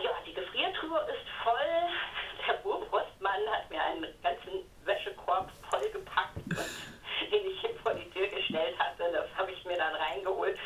ja, 0.02 0.10
die 0.26 0.34
Gefriertruhe 0.34 1.00
ist 1.02 1.28
voll. 1.42 1.54
Der 2.46 2.66
Urbrustmann 2.66 3.48
hat 3.50 3.70
mir 3.70 3.82
einen 3.82 4.06
ganzen 4.22 4.68
Wäschekorb 4.84 5.50
vollgepackt 5.70 6.36
den 7.30 7.46
ich 7.50 7.60
hin 7.60 7.70
vor 7.82 7.94
die 7.94 8.10
Tür 8.10 8.26
gestellt 8.26 8.78
hatte. 8.78 9.10
Das 9.12 9.26
habe 9.36 9.52
ich 9.52 9.64
mir 9.64 9.76
dann 9.76 9.94
reingeholt. 9.94 10.58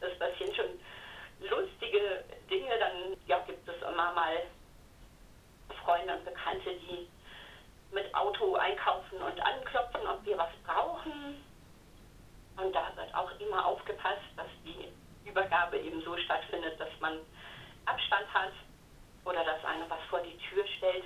Das 0.00 0.16
passieren 0.18 0.54
schon 0.54 1.48
lustige 1.48 2.24
Dinge. 2.50 2.78
Dann 2.78 3.16
ja, 3.26 3.38
gibt 3.40 3.68
es 3.68 3.76
immer 3.82 4.12
mal 4.12 4.42
Freunde 5.84 6.14
und 6.14 6.24
Bekannte, 6.24 6.74
die 6.74 7.08
mit 7.92 8.14
Auto 8.14 8.54
einkaufen 8.56 9.20
und 9.22 9.40
anklopfen, 9.40 10.06
ob 10.06 10.24
wir 10.24 10.38
was 10.38 10.50
brauchen. 10.66 11.42
Und 12.56 12.72
da 12.74 12.90
wird 12.96 13.14
auch 13.14 13.30
immer 13.38 13.64
aufgepasst, 13.66 14.28
dass 14.36 14.48
die 14.64 14.88
Übergabe 15.28 15.78
eben 15.78 16.02
so 16.02 16.16
stattfindet, 16.16 16.78
dass 16.80 16.90
man 17.00 17.18
Abstand 17.86 18.32
hat 18.34 18.52
oder 19.24 19.44
dass 19.44 19.64
einer 19.64 19.88
was 19.88 20.00
vor 20.10 20.20
die 20.20 20.36
Tür 20.38 20.64
stellt. 20.76 21.04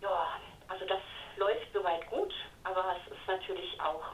Ja, 0.00 0.40
also 0.68 0.84
das 0.86 1.00
läuft 1.36 1.72
soweit 1.72 2.08
gut, 2.10 2.32
aber 2.64 2.96
es 2.96 3.12
ist 3.12 3.26
natürlich 3.26 3.80
auch 3.80 4.04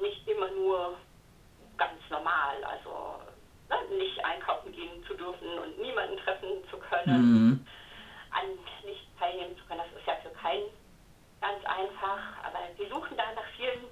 nicht 0.00 0.26
immer 0.28 0.50
nur 0.50 0.96
ganz 1.76 2.00
normal. 2.10 2.64
Also 2.64 3.20
ne, 3.68 3.96
nicht 3.96 4.24
einkaufen 4.24 4.72
gehen 4.72 5.04
zu 5.06 5.14
dürfen 5.14 5.58
und 5.58 5.78
niemanden 5.78 6.16
treffen 6.18 6.64
zu 6.70 6.78
können, 6.78 7.20
mhm. 7.20 7.66
an 8.30 8.46
nicht 8.84 9.06
teilnehmen 9.18 9.56
zu 9.58 9.64
können, 9.66 9.80
das 9.80 10.00
ist 10.00 10.06
ja 10.06 10.16
für 10.16 10.34
keinen 10.36 10.68
ganz 11.40 11.64
einfach. 11.64 12.20
Aber 12.44 12.58
wir 12.86 12.94
suchen 12.94 13.16
da 13.16 13.24
nach 13.34 13.46
vielen 13.56 13.84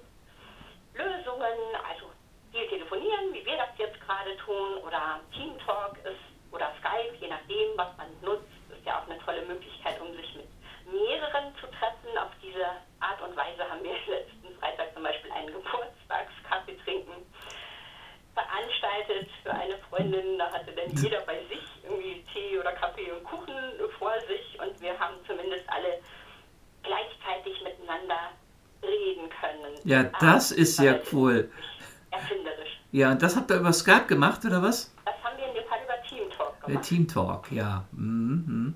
Lösungen, 0.93 1.57
also 1.83 2.11
viel 2.51 2.67
telefonieren, 2.67 3.33
wie 3.33 3.45
wir 3.45 3.57
das 3.57 3.69
jetzt 3.77 3.99
gerade 3.99 4.35
tun, 4.37 4.77
oder 4.85 5.19
Team 5.33 5.57
Talk 5.65 5.97
ist 6.05 6.23
oder 6.51 6.71
Skype, 6.79 7.15
je 7.19 7.27
nachdem, 7.27 7.75
was 7.75 7.89
man 7.97 8.07
nutzt, 8.21 8.47
ist 8.69 8.85
ja 8.85 8.99
auch 8.99 9.09
eine 9.09 9.19
tolle 9.19 9.41
Möglichkeit, 9.43 9.99
um 9.99 10.15
sich 10.15 10.35
mit 10.35 10.47
mehreren 10.91 11.53
zu 11.59 11.67
treffen. 11.67 12.17
Auf 12.17 12.31
diese 12.41 12.65
Art 13.01 13.21
und 13.21 13.35
Weise 13.35 13.69
haben 13.69 13.83
wir 13.83 13.91
letzten 14.07 14.57
Freitag 14.59 14.93
zum 14.93 15.03
Beispiel 15.03 15.31
einen 15.31 15.47
Geburtstagskaffee 15.47 16.77
trinken 16.85 17.25
veranstaltet 18.33 19.29
für 19.43 19.53
eine 19.53 19.77
Freundin. 19.89 20.37
Da 20.37 20.51
hatte 20.51 20.71
dann 20.73 20.93
jeder 20.95 21.21
bei 21.21 21.39
sich 21.45 21.63
irgendwie 21.83 22.23
Tee 22.33 22.59
oder 22.59 22.73
Kaffee 22.73 23.11
und 23.11 23.23
Kuchen 23.23 23.55
vor 23.97 24.13
sich 24.27 24.59
und 24.59 24.79
wir 24.81 24.97
haben 24.99 25.15
zumindest 25.25 25.63
alle 25.69 25.99
gleichzeitig 26.83 27.61
miteinander 27.63 28.31
reden 28.83 29.29
können. 29.29 29.75
Ja, 29.83 30.03
das 30.19 30.51
ah, 30.51 30.55
ist 30.55 30.79
ja 30.79 30.95
cool. 31.11 31.49
Erfinderisch. 32.11 32.79
Ja, 32.91 33.11
und 33.11 33.21
das 33.21 33.35
habt 33.35 33.51
ihr 33.51 33.57
über 33.57 33.73
Skype 33.73 34.05
gemacht, 34.07 34.45
oder 34.45 34.61
was? 34.61 34.93
Das 35.05 35.15
haben 35.23 35.37
wir 35.37 35.47
in 35.47 35.53
dem 35.53 35.65
Fall 35.65 35.79
über 35.83 36.01
Team 36.07 36.29
Talk 36.29 36.61
gemacht. 36.61 36.83
Team 36.83 37.07
Talk, 37.07 37.51
ja. 37.51 37.85
Mhm. 37.91 38.75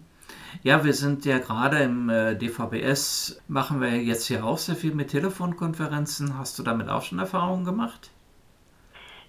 Ja, 0.61 0.83
wir 0.83 0.93
sind 0.93 1.25
ja 1.25 1.37
gerade 1.39 1.79
im 1.79 2.09
äh, 2.09 2.35
DVBS, 2.35 3.41
machen 3.47 3.81
wir 3.81 3.89
jetzt 4.01 4.27
hier 4.27 4.43
auch 4.43 4.57
sehr 4.57 4.75
viel 4.75 4.93
mit 4.93 5.09
Telefonkonferenzen. 5.09 6.37
Hast 6.37 6.59
du 6.59 6.63
damit 6.63 6.89
auch 6.89 7.01
schon 7.01 7.19
Erfahrungen 7.19 7.63
gemacht? 7.63 8.11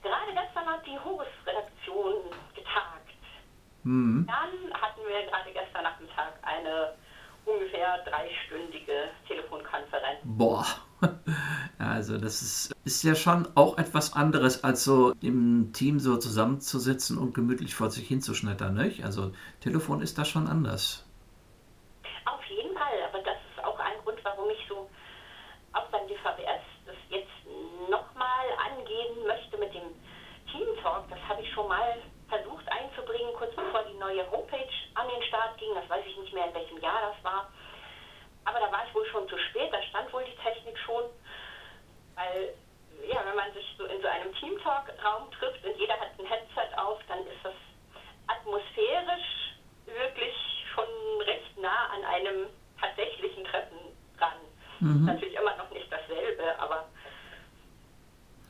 Gerade 0.02 0.33
gestern 0.33 0.66
hat 0.66 0.85
die 0.87 0.98
Horus-Redaktion 0.98 2.14
getagt. 2.54 3.14
Mhm. 3.85 4.26
Dann 4.26 4.80
hatten 4.80 5.00
wir 5.06 5.30
gerade 5.30 5.52
gestern 5.52 5.85
Nachmittag 5.85 6.33
eine 6.42 6.94
ungefähr 7.44 7.98
dreistündige 8.05 9.11
Telefonkonferenz. 9.26 10.20
Boah. 10.24 10.66
Also 11.79 12.18
das 12.18 12.42
ist, 12.42 12.72
ist 12.85 13.03
ja 13.05 13.14
schon 13.14 13.48
auch 13.55 13.79
etwas 13.79 14.12
anderes, 14.12 14.62
als 14.64 14.85
so 14.85 15.14
im 15.22 15.72
Team 15.72 15.98
so 15.98 16.18
zusammenzusitzen 16.18 17.16
und 17.16 17.35
gemütlich 17.35 17.74
vor 17.74 17.90
sich 17.90 18.07
hinzuschnettern. 18.07 18.74
Nicht? 18.74 19.03
Also 19.03 19.33
Telefon 19.61 20.03
ist 20.03 20.18
da 20.18 20.26
schon 20.26 20.46
anders. 20.46 21.07
Auf 22.26 22.44
jeden 22.44 22.76
Fall, 22.76 23.00
aber 23.09 23.22
das 23.22 23.38
ist 23.50 23.64
auch 23.64 23.79
ein 23.79 23.96
Grund, 24.05 24.18
warum 24.24 24.50
ich 24.50 24.61
so 24.68 24.90
auch 25.72 25.87
beim 25.90 26.07
DVBS 26.07 26.64
das 26.85 26.96
jetzt 27.09 27.33
nochmal 27.88 28.46
angehen 28.70 29.26
möchte 29.26 29.57
mit 29.57 29.72
dem 29.72 29.88
Team 30.53 30.68
Talk. 30.83 31.09
Das 31.09 31.20
habe 31.29 31.40
ich 31.40 31.50
schon 31.53 31.66
mal 31.66 31.96
versucht 32.29 32.64
einzubringen, 32.70 33.33
kurz 33.38 33.55
bevor 33.57 33.83
die 33.90 33.98
neue 33.98 34.31
Homepage 34.31 34.68
an 34.94 35.00
den 35.11 35.23
Start 35.25 35.59
ging. 35.59 35.75
Das 35.75 35.88
weiß 35.88 36.05
ich 36.07 36.16
nicht 36.16 36.33
mehr, 36.33 36.46
in 36.46 36.55
welchem 36.55 36.79
Jahr 36.81 37.12
das 37.12 37.25
war. 37.25 37.51
Aber 38.44 38.59
da 38.61 38.73
war 38.73 38.87
es 38.87 38.94
wohl 38.94 39.07
schon 39.07 39.29
zu 39.29 39.38
spät, 39.38 39.73
da 39.73 39.83
stand 39.83 40.12
wohl 40.12 40.25
die 40.25 40.37
Technik 40.42 40.79
schon. 40.79 41.05
Weil, 42.14 42.55
ja, 43.07 43.20
wenn 43.25 43.37
man 43.37 43.53
sich 43.53 43.66
so 43.79 43.85
in 43.85 44.01
so 44.01 44.09
einem 44.09 44.35
Teamtalk-Raum 44.35 45.31
trifft 45.33 45.64
und 45.64 45.77
jeder 45.79 45.94
hat 45.94 46.09
ein 46.18 46.27
Headset 46.27 46.77
auf, 46.77 46.99
dann 47.09 47.20
ist 47.27 47.44
das 47.44 47.55
atmosphärisch 48.27 49.55
wirklich 49.87 50.35
schon 50.75 50.88
recht 51.23 51.57
nah 51.59 51.87
an 51.94 52.05
einem 52.05 52.46
tatsächlichen 52.81 53.44
Treffen 53.44 53.79
dran. 54.18 54.38
Mhm. 54.81 55.05
Natürlich 55.05 55.35
immer 55.35 55.57
noch 55.57 55.70
nicht 55.70 55.90
dasselbe, 55.90 56.59
aber 56.59 56.88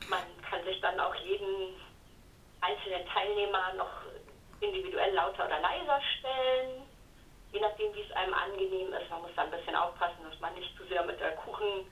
man 0.08 0.22
kann 0.48 0.64
sich 0.64 0.80
dann 0.80 0.98
auch 1.00 1.14
jeden 1.14 1.74
einzelnen 2.60 3.06
Teilnehmer 3.08 3.72
noch 3.74 4.09
individuell 4.60 5.12
lauter 5.14 5.46
oder 5.46 5.60
leiser 5.60 6.00
stellen, 6.18 6.82
je 7.52 7.60
nachdem, 7.60 7.94
wie 7.94 8.02
es 8.02 8.12
einem 8.12 8.34
angenehm 8.34 8.92
ist. 8.92 9.10
Man 9.10 9.22
muss 9.22 9.30
da 9.34 9.42
ein 9.42 9.50
bisschen 9.50 9.74
aufpassen, 9.74 10.22
dass 10.28 10.38
man 10.40 10.54
nicht 10.54 10.76
zu 10.76 10.84
sehr 10.84 11.04
mit 11.04 11.18
der 11.20 11.32
Kuchen, 11.36 11.86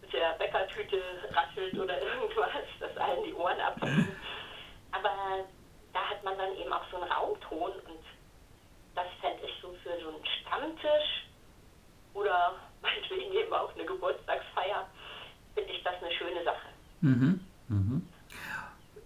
mit 0.00 0.12
der 0.12 0.32
Bäckertüte 0.38 1.00
raschelt 1.32 1.78
oder 1.78 2.00
irgendwas, 2.02 2.64
dass 2.80 2.96
allen 2.96 3.24
die 3.24 3.34
Ohren 3.34 3.60
abfliegen. 3.60 4.16
Aber 4.92 5.44
da 5.92 6.00
hat 6.10 6.22
man 6.24 6.38
dann 6.38 6.56
eben 6.56 6.72
auch 6.72 6.84
so 6.90 6.96
einen 6.96 7.10
Raumton 7.10 7.72
und 7.72 8.04
das 8.94 9.06
fände 9.20 9.42
ich 9.44 9.52
so 9.60 9.74
für 9.82 10.00
so 10.00 10.08
einen 10.08 10.26
Stammtisch 10.40 11.26
oder 12.14 12.56
meinetwegen 12.82 13.32
eben 13.32 13.52
auch 13.52 13.74
eine 13.74 13.84
Geburtstagsfeier, 13.84 14.86
finde 15.54 15.72
ich 15.72 15.82
das 15.82 15.94
eine 16.02 16.12
schöne 16.12 16.44
Sache. 16.44 16.68
Mhm. 17.00 17.40
Mhm. 17.68 18.11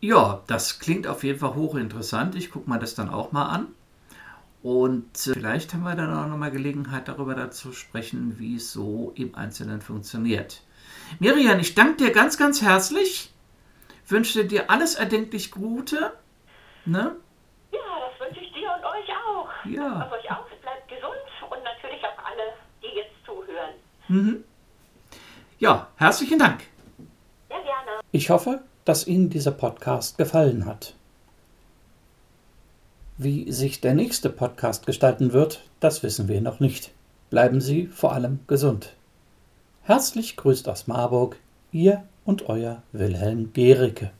Ja, 0.00 0.42
das 0.46 0.78
klingt 0.78 1.06
auf 1.06 1.24
jeden 1.24 1.38
Fall 1.38 1.54
hochinteressant. 1.54 2.34
Ich 2.34 2.50
gucke 2.50 2.68
mir 2.70 2.78
das 2.78 2.94
dann 2.94 3.08
auch 3.08 3.32
mal 3.32 3.46
an. 3.46 3.68
Und 4.62 5.26
äh, 5.26 5.34
vielleicht 5.34 5.74
haben 5.74 5.84
wir 5.84 5.94
dann 5.94 6.12
auch 6.12 6.26
nochmal 6.26 6.50
Gelegenheit, 6.50 7.08
darüber 7.08 7.34
dazu 7.34 7.72
sprechen, 7.72 8.38
wie 8.38 8.56
es 8.56 8.72
so 8.72 9.12
im 9.14 9.34
Einzelnen 9.34 9.80
funktioniert. 9.80 10.62
Miriam, 11.20 11.58
ich 11.60 11.74
danke 11.74 12.04
dir 12.04 12.10
ganz, 12.10 12.36
ganz 12.36 12.62
herzlich. 12.62 13.32
Wünsche 14.08 14.44
dir 14.44 14.70
alles 14.70 14.94
erdenklich 14.96 15.50
Gute. 15.50 16.12
Ne? 16.84 17.16
Ja, 17.72 17.78
das 18.10 18.20
wünsche 18.26 18.40
ich 18.40 18.52
dir 18.52 18.68
und 18.76 18.84
euch 18.84 19.08
auch. 19.10 19.48
Ja. 19.64 20.04
Und 20.04 20.12
euch 20.12 20.30
auch. 20.30 20.46
Bleibt 20.62 20.88
gesund 20.88 21.14
und 21.48 21.62
natürlich 21.62 22.02
auch 22.04 22.24
alle, 22.24 22.52
die 22.82 22.96
jetzt 22.96 23.14
zuhören. 23.24 23.74
Mhm. 24.08 24.44
Ja, 25.58 25.88
herzlichen 25.96 26.38
Dank. 26.38 26.64
Sehr 27.48 27.62
gerne. 27.62 28.00
Ich 28.10 28.30
hoffe, 28.30 28.62
dass 28.86 29.06
Ihnen 29.06 29.28
dieser 29.28 29.50
Podcast 29.50 30.16
gefallen 30.16 30.64
hat. 30.64 30.94
Wie 33.18 33.50
sich 33.50 33.80
der 33.80 33.94
nächste 33.94 34.30
Podcast 34.30 34.86
gestalten 34.86 35.32
wird, 35.32 35.64
das 35.80 36.02
wissen 36.02 36.28
wir 36.28 36.40
noch 36.40 36.60
nicht. 36.60 36.92
Bleiben 37.28 37.60
Sie 37.60 37.88
vor 37.88 38.12
allem 38.12 38.38
gesund. 38.46 38.94
Herzlich 39.82 40.36
grüßt 40.36 40.68
aus 40.68 40.86
Marburg, 40.86 41.36
Ihr 41.72 42.04
und 42.24 42.48
Euer 42.48 42.82
Wilhelm 42.92 43.52
Gericke. 43.52 44.12